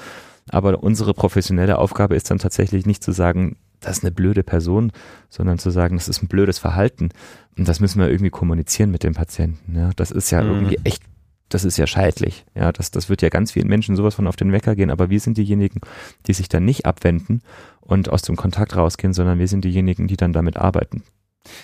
[0.50, 4.92] Aber unsere professionelle Aufgabe ist dann tatsächlich nicht zu sagen, das ist eine blöde Person,
[5.30, 7.10] sondern zu sagen, das ist ein blödes Verhalten.
[7.58, 9.76] Und das müssen wir irgendwie kommunizieren mit dem Patienten.
[9.76, 10.50] Ja, das ist ja mhm.
[10.50, 11.04] irgendwie echt,
[11.50, 12.46] das ist ja scheidlich.
[12.56, 14.92] Ja, das, das wird ja ganz vielen Menschen sowas von auf den Wecker gehen.
[14.92, 15.82] Aber wir sind diejenigen,
[16.28, 17.42] die sich dann nicht abwenden
[17.80, 21.04] und aus dem Kontakt rausgehen, sondern wir sind diejenigen, die dann damit arbeiten.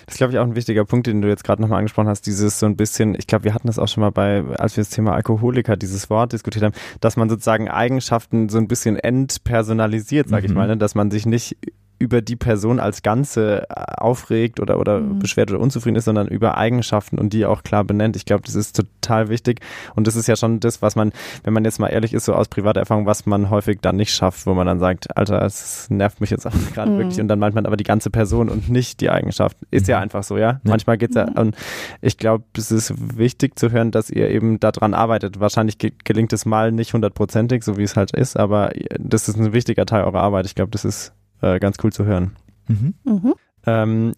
[0.05, 2.25] Das ist, glaube ich, auch ein wichtiger Punkt, den du jetzt gerade nochmal angesprochen hast,
[2.25, 4.83] dieses so ein bisschen, ich glaube, wir hatten das auch schon mal bei, als wir
[4.83, 10.29] das Thema Alkoholiker, dieses Wort diskutiert haben, dass man sozusagen Eigenschaften so ein bisschen entpersonalisiert,
[10.29, 10.51] sage mhm.
[10.51, 10.77] ich mal, ne?
[10.77, 11.57] dass man sich nicht
[11.97, 15.19] über die Person als Ganze äh, aufregt oder, oder mhm.
[15.19, 18.15] beschwert oder unzufrieden ist, sondern über Eigenschaften und die auch klar benennt.
[18.15, 19.61] Ich glaube, das ist total wichtig.
[19.95, 21.11] Und das ist ja schon das, was man,
[21.43, 24.13] wenn man jetzt mal ehrlich ist, so aus privater Erfahrung, was man häufig dann nicht
[24.13, 26.97] schafft, wo man dann sagt, Alter, es nervt mich jetzt auch gerade mhm.
[26.97, 27.21] wirklich.
[27.21, 29.57] Und dann meint man aber die ganze Person und nicht die Eigenschaft.
[29.71, 29.91] Ist mhm.
[29.91, 30.51] ja einfach so, ja.
[30.51, 30.59] ja.
[30.63, 31.55] Manchmal geht's ja, und
[32.01, 35.39] ich glaube, es ist wichtig zu hören, dass ihr eben daran arbeitet.
[35.39, 39.53] Wahrscheinlich gelingt es mal nicht hundertprozentig, so wie es halt ist, aber das ist ein
[39.53, 40.45] wichtiger Teil eurer Arbeit.
[40.45, 42.35] Ich glaube, das ist äh, ganz cool zu hören.
[42.67, 42.93] Mhm.
[43.03, 43.33] Mhm.
[43.67, 44.13] Ähm,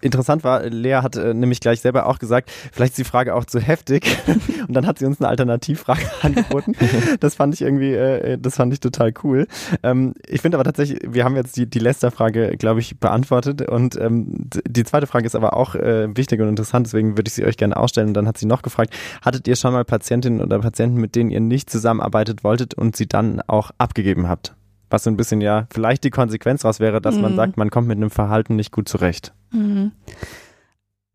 [0.00, 3.44] interessant war, Lea hat äh, nämlich gleich selber auch gesagt, vielleicht ist die Frage auch
[3.44, 4.16] zu heftig
[4.68, 6.74] und dann hat sie uns eine Alternativfrage angeboten.
[7.20, 9.46] Das fand ich irgendwie, äh, das fand ich total cool.
[9.82, 13.96] Ähm, ich finde aber tatsächlich, wir haben jetzt die, die Lester-Frage, glaube ich, beantwortet und
[13.96, 17.44] ähm, die zweite Frage ist aber auch äh, wichtig und interessant, deswegen würde ich sie
[17.44, 20.60] euch gerne ausstellen und dann hat sie noch gefragt, hattet ihr schon mal Patientinnen oder
[20.60, 24.54] Patienten, mit denen ihr nicht zusammenarbeitet wolltet und sie dann auch abgegeben habt?
[24.92, 27.22] Was so ein bisschen ja vielleicht die Konsequenz daraus wäre, dass mhm.
[27.22, 29.32] man sagt, man kommt mit einem Verhalten nicht gut zurecht.
[29.50, 29.92] Mhm.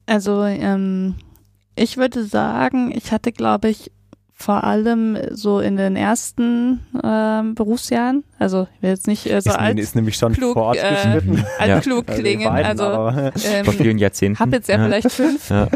[0.06, 1.16] Also ähm,
[1.76, 3.92] ich würde sagen, ich hatte, glaube ich,
[4.34, 8.24] vor allem so in den ersten ähm, Berufsjahren.
[8.40, 9.80] Also ich will jetzt nicht äh, so ist, alt.
[9.80, 11.44] Ist nämlich schon klug, fortgeschritten.
[11.60, 11.80] Äh, ja.
[11.80, 12.48] klug also klingen.
[12.48, 14.40] Also, also ähm, vor vielen Jahrzehnten.
[14.40, 14.86] Hab jetzt ja, ja.
[14.86, 15.50] vielleicht fünf.
[15.50, 15.68] Ja.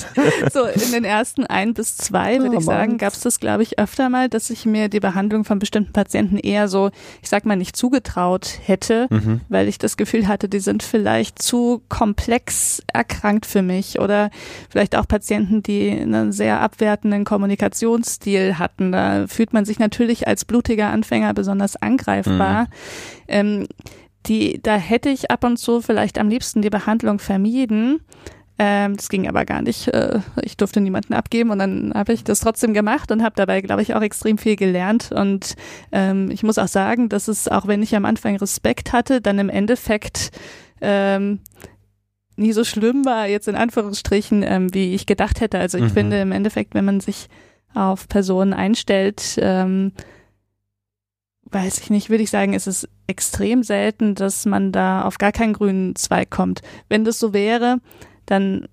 [0.52, 3.62] so in den ersten ein bis zwei würde oh, ich sagen, gab es das glaube
[3.62, 6.90] ich öfter mal, dass ich mir die Behandlung von bestimmten Patienten eher so,
[7.22, 9.40] ich sag mal nicht zugetraut hätte, mhm.
[9.48, 14.30] weil ich das Gefühl hatte, die sind vielleicht zu komplex erkrankt für mich oder
[14.70, 18.92] vielleicht auch Patienten, die einen sehr abwertenden Kommunikations Kommunikationsstil hatten.
[18.92, 22.62] Da fühlt man sich natürlich als blutiger Anfänger besonders angreifbar.
[22.62, 22.68] Mhm.
[23.28, 23.66] Ähm,
[24.26, 28.00] die, da hätte ich ab und zu vielleicht am liebsten die Behandlung vermieden.
[28.56, 29.88] Ähm, das ging aber gar nicht.
[29.88, 33.60] Äh, ich durfte niemanden abgeben und dann habe ich das trotzdem gemacht und habe dabei,
[33.60, 35.10] glaube ich, auch extrem viel gelernt.
[35.12, 35.56] Und
[35.92, 39.38] ähm, ich muss auch sagen, dass es, auch wenn ich am Anfang Respekt hatte, dann
[39.40, 40.30] im Endeffekt
[40.80, 41.40] ähm,
[42.36, 45.58] nie so schlimm war, jetzt in Anführungsstrichen, ähm, wie ich gedacht hätte.
[45.58, 45.90] Also ich mhm.
[45.90, 47.28] finde im Endeffekt, wenn man sich
[47.74, 49.92] auf Personen einstellt, ähm,
[51.50, 55.32] weiß ich nicht, würde ich sagen, ist es extrem selten, dass man da auf gar
[55.32, 56.62] keinen grünen Zweig kommt.
[56.88, 57.78] Wenn das so wäre,
[58.26, 58.66] dann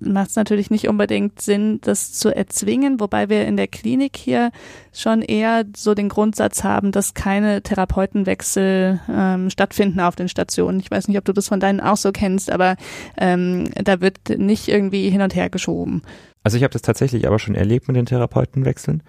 [0.00, 4.50] macht es natürlich nicht unbedingt Sinn, das zu erzwingen, wobei wir in der Klinik hier
[4.92, 10.80] schon eher so den Grundsatz haben, dass keine Therapeutenwechsel ähm, stattfinden auf den Stationen.
[10.80, 12.76] Ich weiß nicht, ob du das von deinen auch so kennst, aber
[13.16, 16.02] ähm, da wird nicht irgendwie hin und her geschoben.
[16.44, 19.02] Also ich habe das tatsächlich aber schon erlebt mit den Therapeutenwechseln.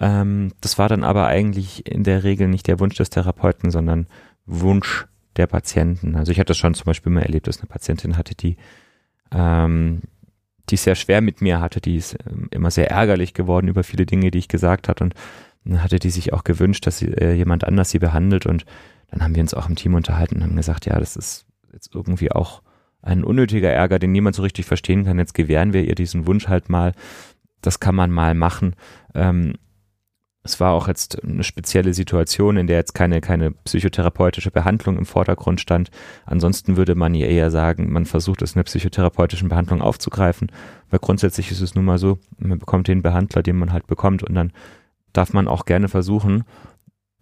[0.00, 4.06] Ähm, das war dann aber eigentlich in der Regel nicht der Wunsch des Therapeuten, sondern
[4.46, 6.16] Wunsch der Patienten.
[6.16, 8.56] Also ich hatte das schon zum Beispiel mal erlebt, dass eine Patientin hatte, die
[9.32, 10.02] ähm,
[10.70, 14.06] die sehr schwer mit mir hatte, die ist ähm, immer sehr ärgerlich geworden über viele
[14.06, 15.14] Dinge, die ich gesagt hat und
[15.64, 18.64] dann hatte die sich auch gewünscht, dass sie, äh, jemand anders sie behandelt und
[19.10, 21.94] dann haben wir uns auch im Team unterhalten und haben gesagt, ja, das ist jetzt
[21.94, 22.62] irgendwie auch
[23.02, 25.18] ein unnötiger Ärger, den niemand so richtig verstehen kann.
[25.18, 26.92] Jetzt gewähren wir ihr diesen Wunsch halt mal.
[27.60, 28.74] Das kann man mal machen.
[29.14, 29.54] Ähm,
[30.46, 35.06] es war auch jetzt eine spezielle Situation, in der jetzt keine, keine psychotherapeutische Behandlung im
[35.06, 35.90] Vordergrund stand.
[36.26, 40.52] Ansonsten würde man ihr eher sagen, man versucht es in der psychotherapeutischen Behandlung aufzugreifen,
[40.90, 44.22] weil grundsätzlich ist es nun mal so, man bekommt den Behandler, den man halt bekommt
[44.22, 44.52] und dann
[45.14, 46.44] darf man auch gerne versuchen,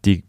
[0.04, 0.24] die,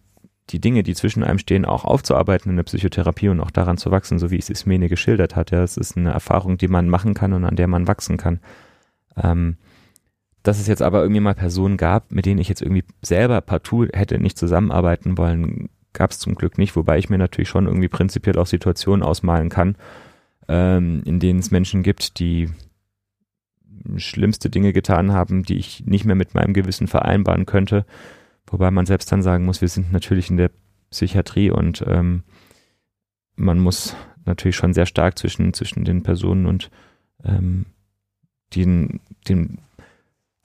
[0.52, 3.89] die Dinge, die zwischen einem stehen, auch aufzuarbeiten in der Psychotherapie und auch daran zu
[3.89, 5.50] wachsen, so wie es Ismene geschildert hat.
[5.50, 8.39] Ja, es ist eine Erfahrung, die man machen kann und an der man wachsen kann.
[9.18, 9.58] Ähm,
[10.44, 13.88] dass es jetzt aber irgendwie mal Personen gab, mit denen ich jetzt irgendwie selber partout
[13.94, 17.88] hätte nicht zusammenarbeiten wollen, gab es zum Glück nicht, wobei ich mir natürlich schon irgendwie
[17.88, 19.76] prinzipiell auch Situationen ausmalen kann,
[20.48, 22.50] ähm, in denen es Menschen gibt, die
[23.98, 27.86] schlimmste Dinge getan haben, die ich nicht mehr mit meinem Gewissen vereinbaren könnte.
[28.48, 30.52] Wobei man selbst dann sagen muss, wir sind natürlich in der
[30.89, 32.24] Psychiatrie und ähm,
[33.36, 36.70] man muss natürlich schon sehr stark zwischen, zwischen den Personen und
[37.24, 37.66] ähm,
[38.56, 39.60] den, den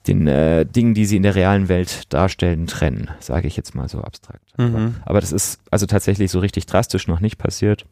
[0.07, 3.89] den äh, Dingen, die sie in der realen Welt darstellen, trennen, sage ich jetzt mal
[3.89, 4.57] so abstrakt.
[4.57, 4.75] Mhm.
[4.75, 7.85] Aber, aber, das ist also tatsächlich so richtig drastisch noch nicht passiert.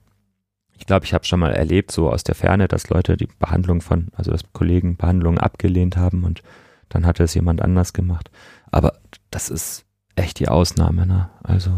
[0.80, 3.82] Ich glaube, ich habe schon mal erlebt, so aus der Ferne, dass Leute die Behandlung
[3.82, 6.44] von, also dass Kollegen Behandlungen abgelehnt haben und
[6.90, 8.30] dann hatte es jemand anders gemacht.
[8.72, 8.94] Aber
[9.32, 9.86] das ist
[10.16, 11.30] echt die Ausnahme, ne?
[11.44, 11.72] Also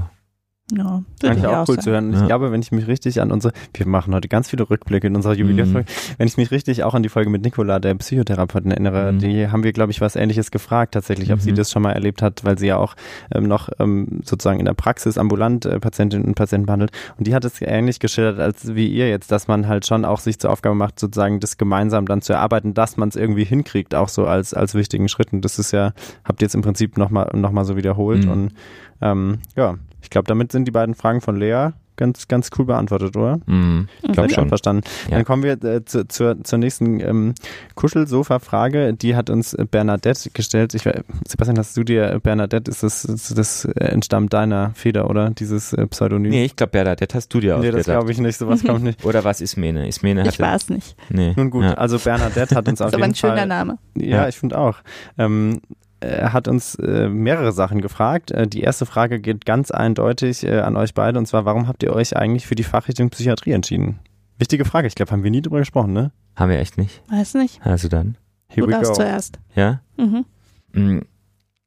[0.76, 2.14] ja, Eigentlich auch, cool zu hören.
[2.14, 2.20] Ja.
[2.22, 5.16] Ich glaube, wenn ich mich richtig an unsere, wir machen heute ganz viele Rückblicke in
[5.16, 6.14] unserer Jubiläumsfolge, mhm.
[6.18, 9.20] wenn ich mich richtig auch an die Folge mit Nicola, der Psychotherapeutin, erinnere, mhm.
[9.20, 11.44] die haben wir, glaube ich, was ähnliches gefragt tatsächlich, ob mhm.
[11.44, 12.96] sie das schon mal erlebt hat, weil sie ja auch
[13.34, 16.92] ähm, noch ähm, sozusagen in der Praxis ambulant äh, Patientinnen und Patienten behandelt.
[17.18, 20.20] Und die hat es ähnlich geschildert als wie ihr jetzt, dass man halt schon auch
[20.20, 23.96] sich zur Aufgabe macht, sozusagen das gemeinsam dann zu erarbeiten, dass man es irgendwie hinkriegt,
[23.96, 25.34] auch so als, als wichtigen Schritt.
[25.34, 25.94] Und das ist ja,
[26.24, 28.26] habt ihr jetzt im Prinzip nochmal noch mal so wiederholt.
[28.26, 28.32] Mhm.
[28.32, 28.54] Und
[29.02, 33.16] ähm, ja, ich glaube, damit sind die beiden Fragen von Lea ganz, ganz cool beantwortet,
[33.18, 33.40] oder?
[33.46, 34.48] Mm, ich glaube schon.
[34.48, 34.84] Verstanden.
[35.10, 35.18] Ja.
[35.18, 37.34] Dann kommen wir äh, zu, zur, zur nächsten ähm,
[37.76, 38.94] Kuschelsofa-Frage.
[38.94, 40.74] Die hat uns Bernadette gestellt.
[40.74, 40.84] Ich,
[41.28, 45.32] Sebastian, hast du dir Bernadette, ist das, das, das entstammt deiner Feder, oder?
[45.32, 46.32] Dieses äh, Pseudonym?
[46.32, 48.38] Nee, ich glaube Bernadette hast du dir auch Nee, das glaube ich nicht.
[48.38, 49.04] Sowas kommt nicht.
[49.10, 49.88] Oder was Ismene?
[49.88, 50.96] Ismene hatte, ich war es nicht.
[51.10, 51.34] Nee.
[51.36, 51.74] Nun gut, ja.
[51.74, 53.10] also Bernadette hat uns auf jeden Fall...
[53.10, 53.78] Das ist aber ein schöner Name.
[53.96, 54.28] Ja, ja.
[54.30, 54.78] ich finde auch.
[55.18, 55.60] Ähm,
[56.00, 58.32] er hat uns äh, mehrere Sachen gefragt.
[58.32, 61.84] Äh, die erste Frage geht ganz eindeutig äh, an euch beide und zwar, warum habt
[61.84, 64.00] ihr euch eigentlich für die Fachrichtung Psychiatrie entschieden?
[64.38, 66.12] Wichtige Frage, ich glaube, haben wir nie drüber gesprochen, ne?
[66.36, 67.02] Haben wir echt nicht.
[67.10, 67.60] Weiß nicht.
[67.66, 68.18] Also dann.
[68.48, 68.94] Here du we go.
[68.94, 69.40] zuerst.
[69.56, 69.82] Ja?
[69.98, 70.26] Mhm.
[70.72, 71.00] Mm,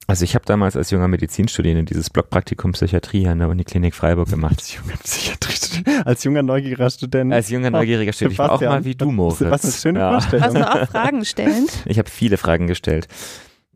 [0.07, 4.57] also ich habe damals als junger Medizinstudierende dieses Blockpraktikum Psychiatrie an der Uniklinik Freiburg gemacht.
[4.59, 7.33] Als junger Psychiatrie, als junger neugieriger Student.
[7.33, 8.33] Als junger neugieriger Student.
[8.33, 9.41] Ich war auch mal wie du, Moritz.
[9.41, 10.11] Was eine schöne ja.
[10.12, 10.45] Vorstellung.
[10.45, 11.70] Hast du auch Fragen stellend?
[11.87, 13.07] Ich habe viele Fragen gestellt.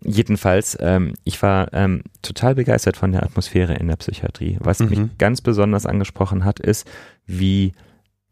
[0.03, 4.59] Jedenfalls, ähm, ich war ähm, total begeistert von der Atmosphäre in der Psychiatrie.
[4.61, 4.88] Was mhm.
[4.88, 6.86] mich ganz besonders angesprochen hat, ist,
[7.26, 7.72] wie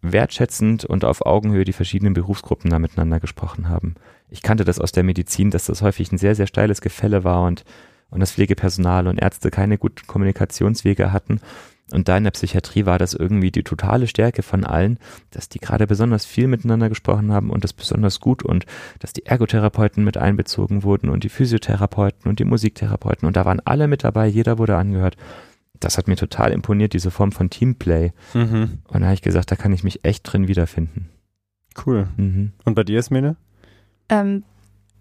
[0.03, 3.95] wertschätzend und auf Augenhöhe die verschiedenen Berufsgruppen da miteinander gesprochen haben.
[4.29, 7.43] Ich kannte das aus der Medizin, dass das häufig ein sehr, sehr steiles Gefälle war
[7.45, 7.65] und,
[8.11, 11.41] und das Pflegepersonal und Ärzte keine guten Kommunikationswege hatten.
[11.95, 14.99] Und da in der Psychiatrie war das irgendwie die totale Stärke von allen,
[15.31, 18.67] dass die gerade besonders viel miteinander gesprochen haben und das besonders gut und
[18.99, 23.61] dass die Ergotherapeuten mit einbezogen wurden und die Physiotherapeuten und die Musiktherapeuten und da waren
[23.61, 25.17] alle mit dabei, jeder wurde angehört.
[25.79, 28.13] Das hat mir total imponiert, diese Form von Teamplay.
[28.33, 28.79] Mhm.
[28.89, 31.11] Und da habe ich gesagt, da kann ich mich echt drin wiederfinden.
[31.85, 32.09] Cool.
[32.17, 32.53] Mhm.
[32.65, 33.37] Und bei dir, Smene?
[34.09, 34.45] Ähm,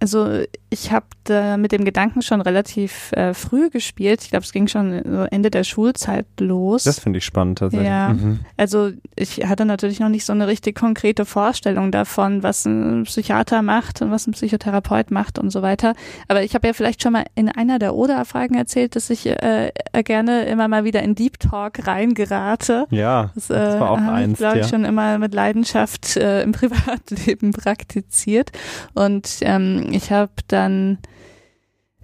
[0.04, 4.22] also ich habe da mit dem Gedanken schon relativ äh, früh gespielt.
[4.24, 6.84] Ich glaube, es ging schon so Ende der Schulzeit los.
[6.84, 7.88] Das finde ich spannend tatsächlich.
[7.88, 8.42] Ja, mhm.
[8.58, 13.62] also ich hatte natürlich noch nicht so eine richtig konkrete Vorstellung davon, was ein Psychiater
[13.62, 15.94] macht und was ein Psychotherapeut macht und so weiter.
[16.28, 19.72] Aber ich habe ja vielleicht schon mal in einer der Oder-Fragen erzählt, dass ich äh,
[20.04, 22.88] gerne immer mal wieder in Deep Talk reingerate.
[22.90, 24.40] Ja, das, äh, das war auch eins.
[24.40, 24.70] glaube ich, ja.
[24.70, 28.52] schon immer mit Leidenschaft äh, im Privatleben praktiziert.
[28.96, 30.98] Und ähm, ich habe dann,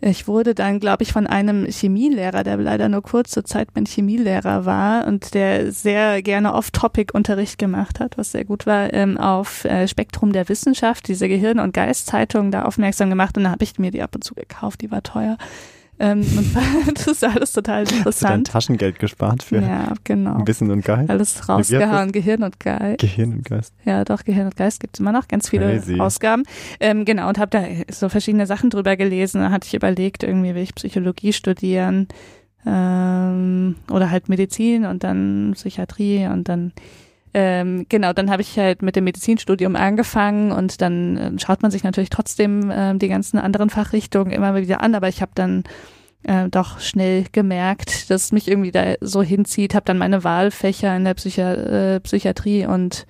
[0.02, 4.66] ich wurde dann, glaube ich, von einem Chemielehrer, der leider nur kurze Zeit mein Chemielehrer
[4.66, 9.88] war und der sehr gerne Off-Topic-Unterricht gemacht hat, was sehr gut war, ähm, auf äh,
[9.88, 13.92] Spektrum der Wissenschaft, diese Gehirn- und Geistzeitung da aufmerksam gemacht und dann habe ich mir
[13.92, 15.38] die ab und zu gekauft, die war teuer.
[16.00, 16.56] Ähm, und
[16.97, 18.06] das ist alles total interessant.
[18.06, 20.47] Hast du dein Taschengeld gespart für ja, genau.
[20.47, 21.10] Wissen und Geist?
[21.10, 23.00] Alles rausgehauen, Gehirn und Geist.
[23.00, 23.74] Gehirn und Geist.
[23.84, 26.00] Ja, doch, Gehirn und Geist gibt es immer noch, ganz viele Crazy.
[26.00, 26.43] Ausgaben.
[26.80, 29.41] Ähm, genau, und habe da so verschiedene Sachen drüber gelesen.
[29.41, 32.08] Da hatte ich überlegt, irgendwie will ich Psychologie studieren
[32.66, 36.72] ähm, oder halt Medizin und dann Psychiatrie und dann
[37.34, 41.71] ähm, genau, dann habe ich halt mit dem Medizinstudium angefangen und dann äh, schaut man
[41.71, 45.63] sich natürlich trotzdem äh, die ganzen anderen Fachrichtungen immer wieder an, aber ich habe dann
[46.23, 50.95] äh, doch schnell gemerkt, dass es mich irgendwie da so hinzieht, habe dann meine Wahlfächer
[50.95, 53.05] in der Psychi äh, Psychiatrie und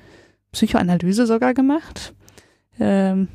[0.52, 2.14] Psychoanalyse sogar gemacht.
[2.80, 3.28] Ähm,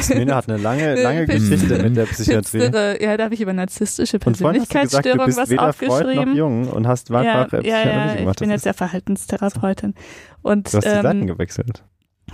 [0.00, 2.60] Smina hat eine lange, lange Geschichte mit der Psychiatrie.
[2.60, 6.36] Finstere, ja, da habe ich über narzisstische gesagt, Persönlichkeitsstörung was weder Freud noch aufgeschrieben.
[6.36, 8.38] jung und hast Ja, mehrfach ja, ja, ich gemacht.
[8.40, 9.94] bin Das jetzt ja Verhaltenstherapeutin.
[10.42, 11.84] Und du hast die Seiten ähm, gewechselt.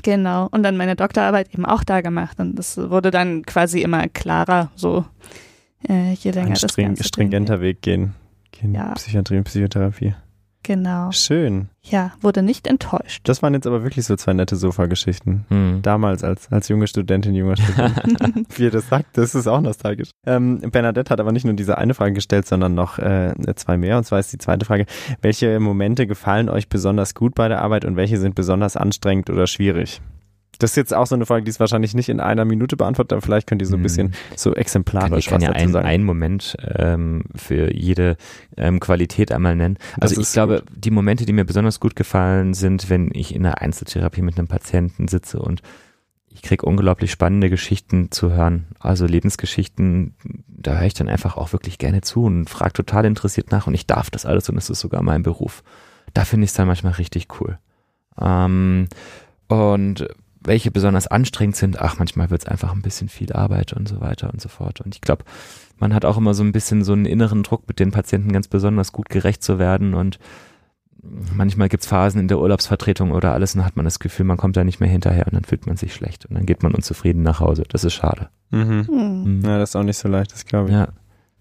[0.03, 2.39] genau, und dann meine Doktorarbeit eben auch da gemacht.
[2.39, 5.05] Und das wurde dann quasi immer klarer, so
[5.89, 8.15] äh, je länger Ein das Ganze stringenter Weg gehen.
[8.53, 8.93] gehen Ja.
[8.93, 10.15] Psychiatrie und Psychotherapie.
[10.65, 11.13] Genau.
[11.13, 11.69] Schön.
[11.83, 13.21] Ja, wurde nicht enttäuscht.
[13.25, 15.45] Das waren jetzt aber wirklich so zwei nette Sofageschichten.
[15.49, 15.81] Hm.
[15.83, 18.49] Damals als, als junge Studentin, junger Student.
[18.57, 20.09] Wie ihr das sagt, das ist auch nostalgisch.
[20.27, 23.99] Ähm, Bernadette hat aber nicht nur diese eine Frage gestellt, sondern noch äh, zwei mehr.
[23.99, 24.87] Und zwar ist die zweite Frage,
[25.21, 29.47] welche Momente gefallen euch besonders gut bei der Arbeit und welche sind besonders anstrengend oder
[29.47, 30.01] schwierig?
[30.59, 33.13] Das ist jetzt auch so eine Frage, die ist wahrscheinlich nicht in einer Minute beantwortet,
[33.13, 33.83] aber vielleicht könnt ihr so ein Hm.
[33.83, 35.87] bisschen so kann, exemplarisch ich kann was ja dazu ein, sagen.
[35.87, 38.17] einen Moment ähm, für jede
[38.57, 39.79] ähm, Qualität einmal nennen.
[40.01, 43.61] Also ich glaube, die Momente, die mir besonders gut gefallen, sind, wenn ich in der
[43.63, 45.63] Einzeltherapie mit einem Patienten sitze und
[46.29, 48.67] ich kriege unglaublich spannende Geschichten zu hören.
[48.81, 50.15] Also Lebensgeschichten,
[50.49, 53.75] da höre ich dann einfach auch wirklich gerne zu und frage total interessiert nach und
[53.75, 55.63] ich darf das alles und es ist sogar mein Beruf.
[56.13, 57.59] Da finde ich es dann manchmal richtig cool.
[58.21, 58.89] Ähm,
[59.49, 60.09] und
[60.45, 64.01] welche besonders anstrengend sind, ach, manchmal wird es einfach ein bisschen viel Arbeit und so
[64.01, 64.81] weiter und so fort.
[64.81, 65.25] Und ich glaube,
[65.79, 68.49] man hat auch immer so ein bisschen so einen inneren Druck, mit den Patienten ganz
[68.49, 69.95] besonders gut gerecht zu werden.
[69.95, 70.19] Und
[71.35, 74.37] manchmal gibt's Phasen in der Urlaubsvertretung oder alles und dann hat man das Gefühl, man
[74.37, 76.75] kommt da nicht mehr hinterher und dann fühlt man sich schlecht und dann geht man
[76.75, 77.65] unzufrieden nach Hause.
[77.69, 78.29] Das ist schade.
[78.51, 78.87] Mhm.
[78.87, 79.43] Hm.
[79.45, 80.75] Ja, das ist auch nicht so leicht, das glaube ich.
[80.75, 80.89] Ja.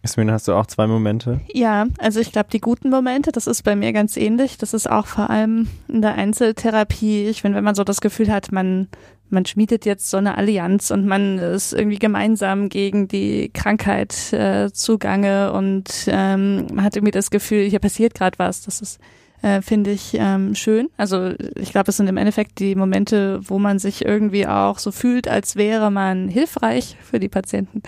[0.03, 1.39] Ismin, hast du auch zwei Momente?
[1.53, 4.57] Ja, also ich glaube, die guten Momente, das ist bei mir ganz ähnlich.
[4.57, 7.27] Das ist auch vor allem in der Einzeltherapie.
[7.27, 8.89] Ich finde, wenn man so das Gefühl hat, man,
[9.29, 14.73] man schmiedet jetzt so eine Allianz und man ist irgendwie gemeinsam gegen die Krankheit äh,
[14.73, 18.63] zugange und ähm, man hat irgendwie das Gefühl, hier passiert gerade was.
[18.63, 18.99] Das ist,
[19.41, 20.89] äh, finde ich, ähm, schön.
[20.97, 24.91] Also ich glaube, es sind im Endeffekt die Momente, wo man sich irgendwie auch so
[24.91, 27.83] fühlt, als wäre man hilfreich für die Patienten.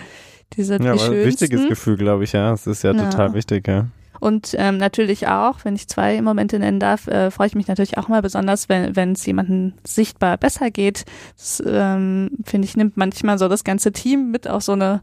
[0.54, 1.68] Die sind Ja, die aber ein wichtiges schönsten.
[1.68, 2.52] Gefühl, glaube ich, ja.
[2.52, 3.10] Es ist ja, Ja.
[3.10, 3.86] total wichtig, ja.
[4.18, 7.98] Und ähm, natürlich auch, wenn ich zwei Momente nennen darf, äh, freue ich mich natürlich
[7.98, 11.04] auch mal besonders, wenn wenn es jemandem sichtbar besser geht.
[11.36, 15.02] Das ähm, finde ich nimmt manchmal so das ganze Team mit auf so eine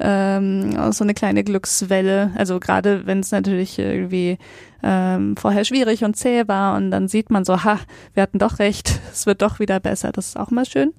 [0.00, 2.32] ähm, auf so eine kleine Glückswelle.
[2.36, 4.36] Also gerade wenn es natürlich irgendwie
[4.82, 7.78] ähm, vorher schwierig und zäh war und dann sieht man so, ha,
[8.12, 10.12] wir hatten doch recht, es wird doch wieder besser.
[10.12, 10.92] Das ist auch mal schön.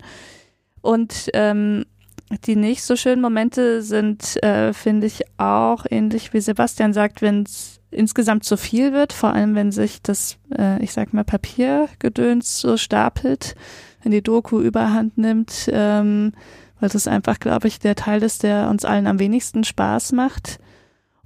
[0.82, 1.86] Und ähm,
[2.46, 7.44] die nicht so schönen Momente sind, äh, finde ich, auch ähnlich wie Sebastian sagt, wenn
[7.44, 12.60] es insgesamt zu viel wird, vor allem wenn sich das, äh, ich sag mal, Papiergedöns
[12.60, 13.56] so stapelt,
[14.02, 16.34] wenn die Doku überhand nimmt, ähm,
[16.80, 20.60] weil das einfach, glaube ich, der Teil ist, der uns allen am wenigsten Spaß macht.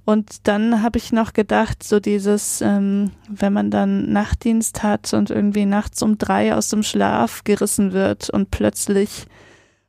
[0.04, 5.30] Und dann habe ich noch gedacht, so dieses, ähm, wenn man dann Nachtdienst hat und
[5.30, 9.26] irgendwie nachts um drei aus dem Schlaf gerissen wird und plötzlich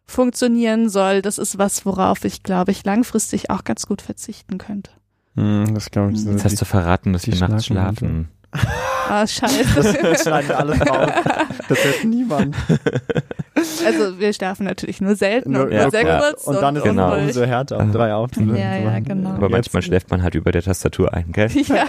[0.10, 4.91] funktionieren soll, das ist was, worauf ich, glaube ich, langfristig auch ganz gut verzichten könnte.
[5.36, 6.18] Hm, das glaube ich.
[6.18, 8.30] Jetzt so Jetzt hast du verraten, dass die wir nachts schlafen.
[8.51, 9.64] Ah, scheiße.
[10.01, 11.12] Das schneiden wir alles raus.
[11.68, 12.55] Das hört niemand.
[13.86, 16.20] Also wir schlafen natürlich nur selten Nur- und ja, nur sehr ja.
[16.22, 16.47] kurz.
[16.47, 17.14] Und dann ist Genau.
[17.16, 18.55] es umso härter, um drei aufzunehmen.
[18.55, 19.32] Ja, ja, genau.
[19.32, 21.49] Aber manchmal schläft man halt über der Tastatur ein, gell?
[21.68, 21.86] Ja.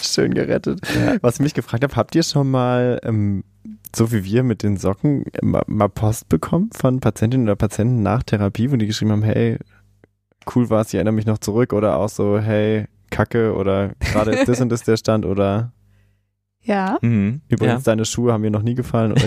[0.00, 0.80] Schön gerettet.
[1.22, 3.42] Was ich mich gefragt habe, habt ihr schon mal, ähm,
[3.94, 8.22] so wie wir mit den Socken, äh, mal, Post bekommen von Patientinnen oder Patienten nach
[8.22, 9.58] Therapie, wo die geschrieben haben, hey,
[10.54, 14.48] cool war's, ich erinnere mich noch zurück oder auch so, hey, Kacke oder gerade ist
[14.48, 15.72] das und das der Stand oder
[16.62, 16.98] ja.
[17.00, 17.40] Mhm.
[17.48, 19.14] übrigens deine Schuhe haben mir noch nie gefallen.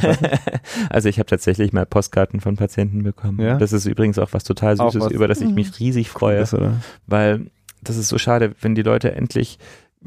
[0.89, 3.39] Also ich habe tatsächlich mal Postkarten von Patienten bekommen.
[3.41, 3.57] Ja?
[3.57, 5.55] Das ist übrigens auch was total Süßes, was- über das ich Mhm.
[5.55, 6.75] mich riesig freue, Das, oder?
[7.07, 7.47] weil
[7.81, 9.57] das ist so schade, wenn die Leute endlich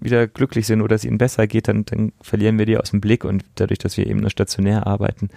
[0.01, 3.01] wieder glücklich sind oder es ihnen besser geht, dann, dann verlieren wir die aus dem
[3.01, 5.31] Blick und dadurch, dass wir eben nur stationär arbeiten,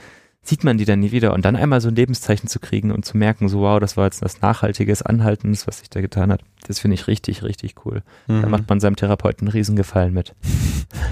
[0.49, 3.05] sieht man die dann nie wieder und dann einmal so ein Lebenszeichen zu kriegen und
[3.05, 6.41] zu merken, so wow, das war jetzt was Nachhaltiges, Anhaltendes, was sich da getan hat,
[6.67, 8.01] das finde ich richtig, richtig cool.
[8.27, 8.49] Da Mhm.
[8.49, 10.33] macht man seinem Therapeuten einen Riesengefallen mit.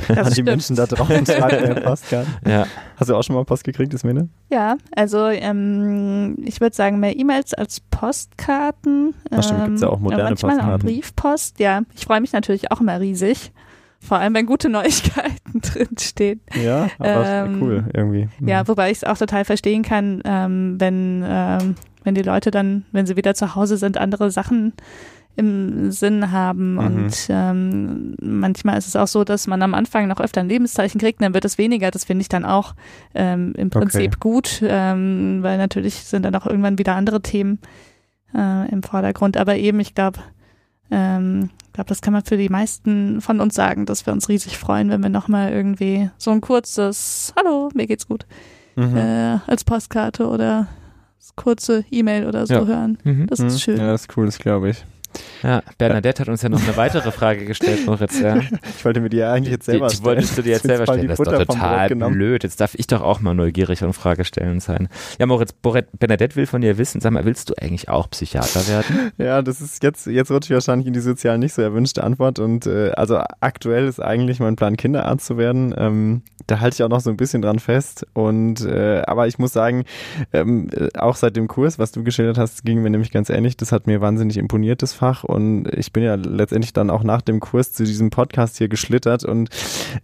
[0.08, 0.50] Das An die stimmt.
[0.50, 2.34] Menschen da draußen schreibt der Postkarten.
[2.50, 2.66] Ja,
[2.96, 4.30] Hast du auch schon mal Post gekriegt, Ismene?
[4.50, 9.14] Ja, also ähm, ich würde sagen mehr E-Mails als Postkarten.
[9.32, 10.88] Ach stimmt, gibt's ja auch Ähm, moderne manchmal auch Postkarten.
[10.88, 11.82] Briefpost, ja.
[11.96, 13.52] Ich freue mich natürlich auch immer riesig.
[14.08, 16.40] Vor allem, wenn gute Neuigkeiten drinstehen.
[16.64, 18.30] Ja, aber Ähm, cool irgendwie.
[18.40, 18.48] Mhm.
[18.48, 22.86] Ja, wobei ich es auch total verstehen kann, ähm, wenn, ähm, wenn die Leute dann,
[22.92, 24.74] wenn sie wieder zu Hause sind, andere Sachen
[25.36, 26.74] im Sinn haben.
[26.74, 26.80] Mhm.
[26.80, 31.00] Und ähm, manchmal ist es auch so, dass man am Anfang noch öfter ein Lebenszeichen
[31.00, 31.92] kriegt, dann wird es weniger.
[31.92, 32.74] Das finde ich dann auch
[33.14, 34.18] ähm, im Prinzip Okay.
[34.20, 37.60] gut, ähm, weil natürlich sind dann auch irgendwann wieder andere Themen
[38.34, 39.38] äh, im Vordergrund.
[39.38, 40.20] Aber eben, ich glaube,
[40.90, 44.58] ähm, glaube, das kann man für die meisten von uns sagen, dass wir uns riesig
[44.58, 48.26] freuen, wenn wir nochmal irgendwie so ein kurzes Hallo, mir geht's gut
[48.76, 48.96] Mhm.
[48.98, 50.68] äh, als Postkarte oder
[51.36, 52.66] kurze E-Mail oder so Ja.
[52.66, 52.98] hören.
[53.04, 53.28] Mhm.
[53.28, 53.48] Das Mhm.
[53.48, 53.78] ist schön.
[53.78, 54.84] Ja, das ist cool, das glaube ich.
[55.44, 58.20] Ja, Bernadette hat uns ja noch eine weitere Frage gestellt, Moritz.
[58.20, 58.38] Ja.
[58.78, 60.78] Ich wollte mir die ja eigentlich jetzt Die, selber die wolltest du dir jetzt stellen.
[60.78, 61.02] selber stellen.
[61.02, 62.44] die Das ist doch total blöd.
[62.44, 64.90] Jetzt darf ich doch auch mal neugierig und Fragestellen sein.
[65.20, 68.68] Ja, Moritz, Boret, Bernadette will von dir wissen, sag mal, willst du eigentlich auch Psychiater
[68.68, 69.12] werden?
[69.18, 72.40] Ja, das ist jetzt, jetzt rutsche ich wahrscheinlich in die sozial nicht so erwünschte Antwort.
[72.40, 75.74] Und äh, also aktuell ist eigentlich mein Plan, Kinderarzt zu werden.
[75.78, 78.06] Ähm, da halte ich auch noch so ein bisschen dran fest.
[78.14, 79.84] Und äh, aber ich muss sagen,
[80.34, 83.58] ähm, äh, auch seit dem Kurs, was du geschildert hast, ging mir nämlich ganz ähnlich.
[83.58, 85.24] Das hat mir wahnsinnig imponiert, das Fach.
[85.24, 89.24] Und ich bin ja letztendlich dann auch nach dem Kurs zu diesem Podcast hier geschlittert.
[89.24, 89.50] Und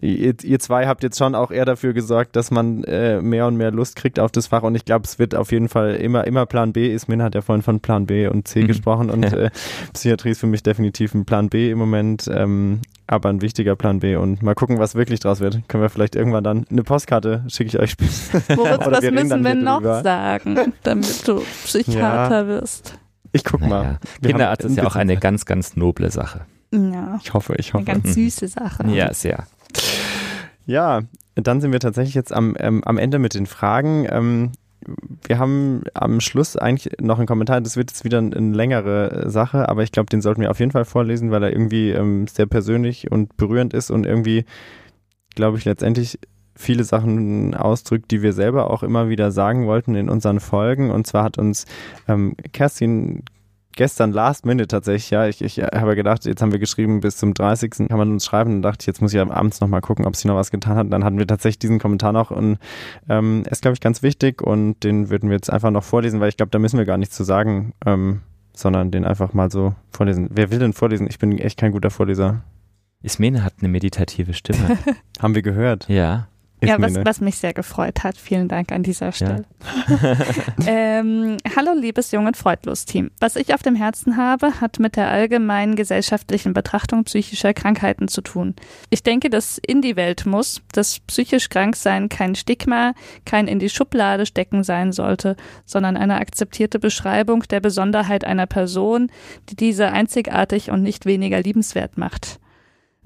[0.01, 3.57] ihr, ihr zwei habt jetzt schon auch eher dafür gesorgt, dass man äh, mehr und
[3.57, 4.63] mehr Lust kriegt auf das Fach.
[4.63, 6.93] Und ich glaube, es wird auf jeden Fall immer, immer Plan B.
[6.93, 8.67] Ismin hat ja vorhin von Plan B und C Mhm.
[8.67, 9.09] gesprochen.
[9.09, 9.31] Und Ja.
[9.37, 9.49] äh,
[9.93, 13.99] Psychiatrie ist für mich definitiv ein Plan B im Moment, ähm, aber ein wichtiger Plan
[13.99, 14.15] B.
[14.15, 15.67] Und mal gucken, was wirklich draus wird.
[15.67, 17.95] Können wir vielleicht irgendwann dann eine Postkarte schicke ich euch.
[18.55, 20.01] Moritz, Oder was müssen wir noch drüber.
[20.03, 22.97] sagen, damit du Psychiater wirst?
[23.34, 23.67] Ich guck mal.
[23.84, 26.45] Naja, Wir Kinderarzt ist ja auch eine ganz, ganz noble Sache.
[26.71, 27.99] Ja, Ich hoffe, ich eine hoffe.
[28.01, 28.84] ganz süße Sache.
[28.88, 29.45] Ja, sehr.
[30.65, 31.01] Ja,
[31.36, 34.07] dann sind wir tatsächlich jetzt am, ähm, am Ende mit den Fragen.
[34.09, 34.51] Ähm,
[35.25, 39.67] wir haben am Schluss eigentlich noch einen Kommentar, das wird jetzt wieder eine längere Sache,
[39.69, 42.45] aber ich glaube, den sollten wir auf jeden Fall vorlesen, weil er irgendwie ähm, sehr
[42.47, 44.45] persönlich und berührend ist und irgendwie,
[45.36, 46.19] glaube ich, letztendlich
[46.55, 50.91] viele Sachen ausdrückt, die wir selber auch immer wieder sagen wollten in unseren Folgen.
[50.91, 51.65] Und zwar hat uns
[52.07, 53.23] ähm, Kerstin
[53.75, 57.33] gestern Last Minute tatsächlich, ja, ich, ich habe gedacht, jetzt haben wir geschrieben, bis zum
[57.33, 57.87] 30.
[57.89, 58.51] kann man uns schreiben.
[58.51, 60.91] Dann dachte ich, jetzt muss ich abends nochmal gucken, ob sie noch was getan hat.
[60.91, 62.57] Dann hatten wir tatsächlich diesen Kommentar noch und
[63.09, 66.29] ähm, ist, glaube ich, ganz wichtig und den würden wir jetzt einfach noch vorlesen, weil
[66.29, 68.21] ich glaube, da müssen wir gar nichts zu sagen, ähm,
[68.55, 70.29] sondern den einfach mal so vorlesen.
[70.31, 71.07] Wer will denn vorlesen?
[71.09, 72.43] Ich bin echt kein guter Vorleser.
[73.01, 74.77] Ismene hat eine meditative Stimme.
[75.19, 75.89] Haben wir gehört.
[75.89, 76.27] ja.
[76.68, 77.05] Ja, was, Ismene.
[77.05, 78.18] was mich sehr gefreut hat.
[78.18, 79.45] Vielen Dank an dieser Stelle.
[80.68, 83.11] ähm, hallo, liebes Jung- und Freudlos-Team.
[83.20, 88.22] Was ich auf dem Herzen habe, hat mit der allgemeinen gesellschaftlichen Betrachtung psychischer Krankheiten zu
[88.22, 88.55] tun.
[88.89, 92.93] Ich denke, dass in die Welt muss, dass psychisch krank sein kein Stigma,
[93.26, 95.36] kein in die Schublade stecken sein sollte,
[95.66, 99.11] sondern eine akzeptierte Beschreibung der Besonderheit einer Person,
[99.49, 102.39] die diese einzigartig und nicht weniger liebenswert macht.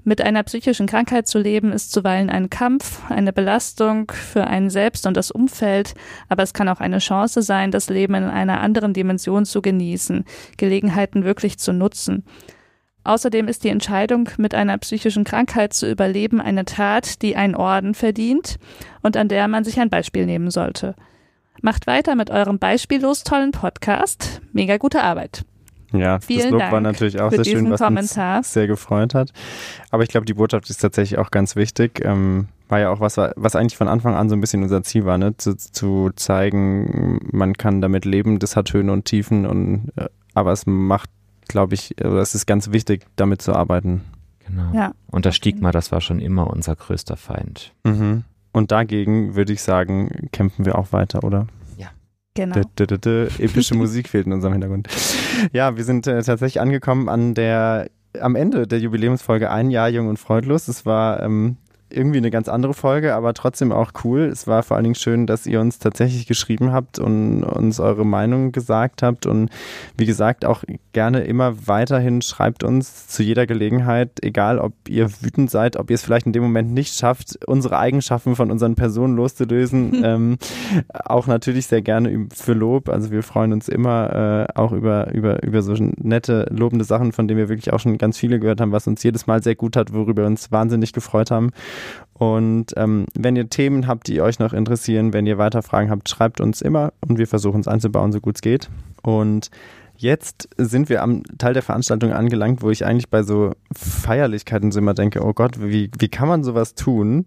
[0.08, 5.06] Mit einer psychischen Krankheit zu leben ist zuweilen ein Kampf, eine Belastung für einen selbst
[5.06, 5.92] und das Umfeld,
[6.30, 10.24] aber es kann auch eine Chance sein, das Leben in einer anderen Dimension zu genießen,
[10.56, 12.24] Gelegenheiten wirklich zu nutzen.
[13.04, 17.92] Außerdem ist die Entscheidung, mit einer psychischen Krankheit zu überleben, eine Tat, die einen Orden
[17.92, 18.58] verdient
[19.02, 20.94] und an der man sich ein Beispiel nehmen sollte.
[21.60, 24.40] Macht weiter mit eurem beispiellos tollen Podcast.
[24.54, 25.44] Mega gute Arbeit.
[25.92, 28.38] Ja, das Vielen Lob Dank war natürlich auch sehr schön, diesen was Kommentar.
[28.38, 29.32] uns sehr gefreut hat.
[29.90, 32.02] Aber ich glaube, die Botschaft ist tatsächlich auch ganz wichtig.
[32.04, 35.06] Ähm, war ja auch was, was eigentlich von Anfang an so ein bisschen unser Ziel
[35.06, 35.36] war, ne?
[35.38, 40.52] zu, zu zeigen, man kann damit leben, das hat Höhen und Tiefen und äh, aber
[40.52, 41.08] es macht,
[41.48, 44.02] glaube ich, oder es ist ganz wichtig, damit zu arbeiten.
[44.46, 44.70] Genau.
[44.74, 44.92] Ja.
[45.10, 47.72] Und das Stigma, das war schon immer unser größter Feind.
[47.84, 48.24] Mhm.
[48.52, 51.46] Und dagegen würde ich sagen, kämpfen wir auch weiter, oder?
[52.38, 52.54] Genau.
[52.54, 53.28] Dö, dö, dö, dö.
[53.40, 54.86] Epische Musik fehlt in unserem Hintergrund.
[55.52, 57.88] Ja, wir sind äh, tatsächlich angekommen an der,
[58.20, 60.68] am Ende der Jubiläumsfolge Ein Jahr Jung und Freudlos.
[60.68, 61.56] Es war ähm,
[61.90, 64.22] irgendwie eine ganz andere Folge, aber trotzdem auch cool.
[64.22, 68.04] Es war vor allen Dingen schön, dass ihr uns tatsächlich geschrieben habt und uns eure
[68.04, 69.26] Meinung gesagt habt.
[69.26, 69.50] Und
[69.96, 75.50] wie gesagt, auch gerne immer weiterhin schreibt uns zu jeder Gelegenheit, egal ob ihr wütend
[75.50, 79.16] seid, ob ihr es vielleicht in dem Moment nicht schafft, unsere Eigenschaften von unseren Personen
[79.16, 80.00] loszulösen.
[80.04, 80.38] ähm,
[80.92, 82.88] auch natürlich sehr gerne für Lob.
[82.88, 87.28] Also wir freuen uns immer äh, auch über, über, über so nette, lobende Sachen, von
[87.28, 89.76] denen wir wirklich auch schon ganz viele gehört haben, was uns jedes Mal sehr gut
[89.76, 91.50] hat, worüber wir uns wahnsinnig gefreut haben.
[92.18, 96.08] Und ähm, wenn ihr Themen habt, die euch noch interessieren, wenn ihr weiter Fragen habt,
[96.08, 98.68] schreibt uns immer und wir versuchen es einzubauen, so gut es geht.
[99.02, 99.50] Und
[99.96, 104.80] jetzt sind wir am Teil der Veranstaltung angelangt, wo ich eigentlich bei so Feierlichkeiten so
[104.80, 107.24] immer denke, oh Gott, wie, wie kann man sowas tun?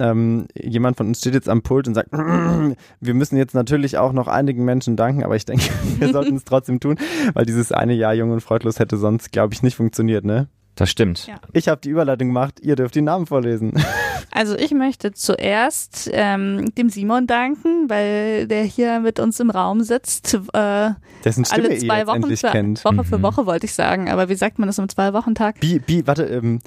[0.00, 2.10] Ähm, jemand von uns steht jetzt am Pult und sagt,
[3.00, 5.64] wir müssen jetzt natürlich auch noch einigen Menschen danken, aber ich denke,
[5.98, 6.96] wir sollten es trotzdem tun,
[7.32, 10.48] weil dieses eine Jahr jung und freudlos hätte sonst, glaube ich, nicht funktioniert, ne?
[10.78, 11.26] Das stimmt.
[11.26, 11.40] Ja.
[11.52, 13.72] Ich habe die Überleitung gemacht, ihr dürft die Namen vorlesen.
[14.30, 19.80] Also ich möchte zuerst ähm, dem Simon danken, weil der hier mit uns im Raum
[19.80, 20.34] sitzt.
[20.52, 20.90] Äh,
[21.24, 22.84] Dessen Stimme alle ihr zwei jetzt Wochen, endlich für, kennt.
[22.84, 23.22] Woche für Mhm.
[23.22, 25.60] Woche wollte ich sagen, aber wie sagt man das im Zwei-Wochen-Tag?
[25.60, 26.60] Bi, Bi, warte, ähm,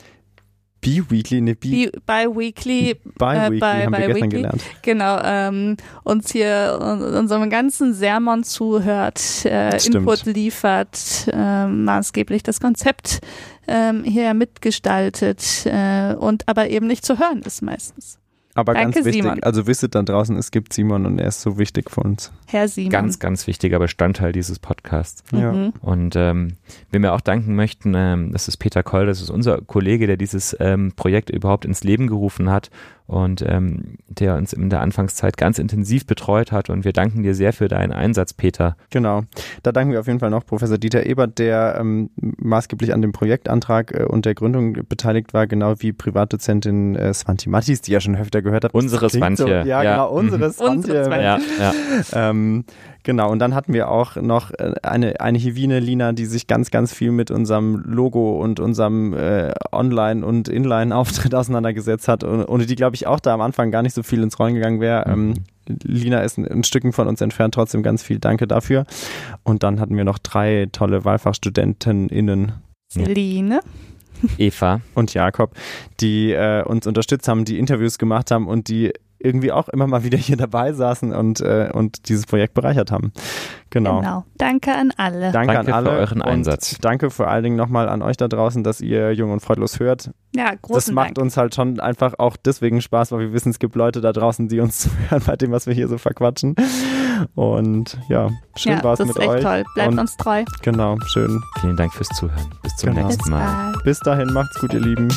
[0.81, 4.61] Bi-Weekly, ne, Bi, Bi- Bi-Weekly, Bi-Weekly äh, bi- haben wir gestern gelernt.
[4.81, 9.77] genau, ähm, uns hier un- unserem ganzen Sermon zuhört, äh.
[9.85, 13.19] Input liefert, äh, maßgeblich das Konzept
[13.67, 18.17] ähm, hier mitgestaltet äh, und aber eben nicht zu hören ist meistens.
[18.53, 19.43] Aber Danke, ganz wichtig, Simon.
[19.43, 22.31] also wisset da draußen, es gibt Simon und er ist so wichtig für uns.
[22.47, 22.91] Herr Simon.
[22.91, 25.23] Ganz, ganz wichtiger Bestandteil dieses Podcasts.
[25.31, 25.53] Ja.
[25.53, 25.73] Mhm.
[25.81, 26.57] Und ähm,
[26.91, 30.17] wem wir auch danken möchten, ähm, das ist Peter Koll, das ist unser Kollege, der
[30.17, 32.69] dieses ähm, Projekt überhaupt ins Leben gerufen hat
[33.11, 36.69] und ähm, der uns in der Anfangszeit ganz intensiv betreut hat.
[36.69, 38.77] Und wir danken dir sehr für deinen Einsatz, Peter.
[38.89, 39.23] Genau.
[39.63, 43.11] Da danken wir auf jeden Fall noch Professor Dieter Ebert, der ähm, maßgeblich an dem
[43.11, 47.99] Projektantrag äh, und der Gründung beteiligt war, genau wie Privatdozentin äh, Svanti Mattis, die ihr
[47.99, 48.73] schon öfter gehört habt.
[48.75, 49.63] Unsere Das klingt Swantje.
[49.63, 49.91] So, ja, Ja.
[49.91, 50.51] genau, unsere Mhm.
[50.53, 50.75] Swantje.
[50.77, 51.23] Unsere Swantje.
[51.59, 51.73] Ja,
[52.13, 52.29] ja.
[52.29, 52.65] Ähm,
[53.03, 56.71] genau, und dann hatten wir auch noch äh, eine, eine Hivine, Lina, die sich ganz,
[56.71, 62.65] ganz viel mit unserem Logo und unserem äh, Online- und Inline-Auftritt auseinandergesetzt hat und, ohne
[62.65, 65.05] die, glaube ich, auch da am Anfang gar nicht so viel ins Rollen gegangen wäre.
[65.07, 65.33] Ähm,
[65.83, 68.85] Lina ist ein, ein Stücken von uns entfernt, trotzdem ganz viel Danke dafür.
[69.43, 72.53] Und dann hatten wir noch drei tolle WahlfachstudentInnen
[72.91, 73.59] Celine.
[74.37, 74.81] Eva.
[74.95, 75.55] und Jakob,
[75.99, 80.03] die äh, uns unterstützt haben, die Interviews gemacht haben und die irgendwie auch immer mal
[80.03, 83.11] wieder hier dabei saßen und, äh, und dieses Projekt bereichert haben.
[83.71, 83.99] Genau.
[84.01, 84.25] Genau.
[84.37, 85.31] Danke an alle.
[85.31, 85.89] Danke, Danke an für alle.
[85.91, 86.77] euren und Einsatz.
[86.81, 90.11] Danke vor allen Dingen nochmal an euch da draußen, dass ihr Jung und Freudlos hört.
[90.35, 91.19] Ja, das großen macht Dank.
[91.19, 94.47] uns halt schon einfach auch deswegen Spaß, weil wir wissen, es gibt Leute da draußen,
[94.49, 96.55] die uns zuhören bei dem, was wir hier so verquatschen.
[97.35, 99.41] Und ja, schön ja, war's das mit ist echt euch.
[99.43, 99.63] toll.
[99.75, 100.43] Bleibt und uns treu.
[100.63, 101.41] Genau, schön.
[101.61, 102.49] Vielen Dank fürs Zuhören.
[102.63, 103.05] Bis zum Genau.
[103.07, 103.71] nächsten Bis Mal.
[103.71, 103.83] bald.
[103.83, 105.07] Bis dahin, macht's gut, ihr Lieben.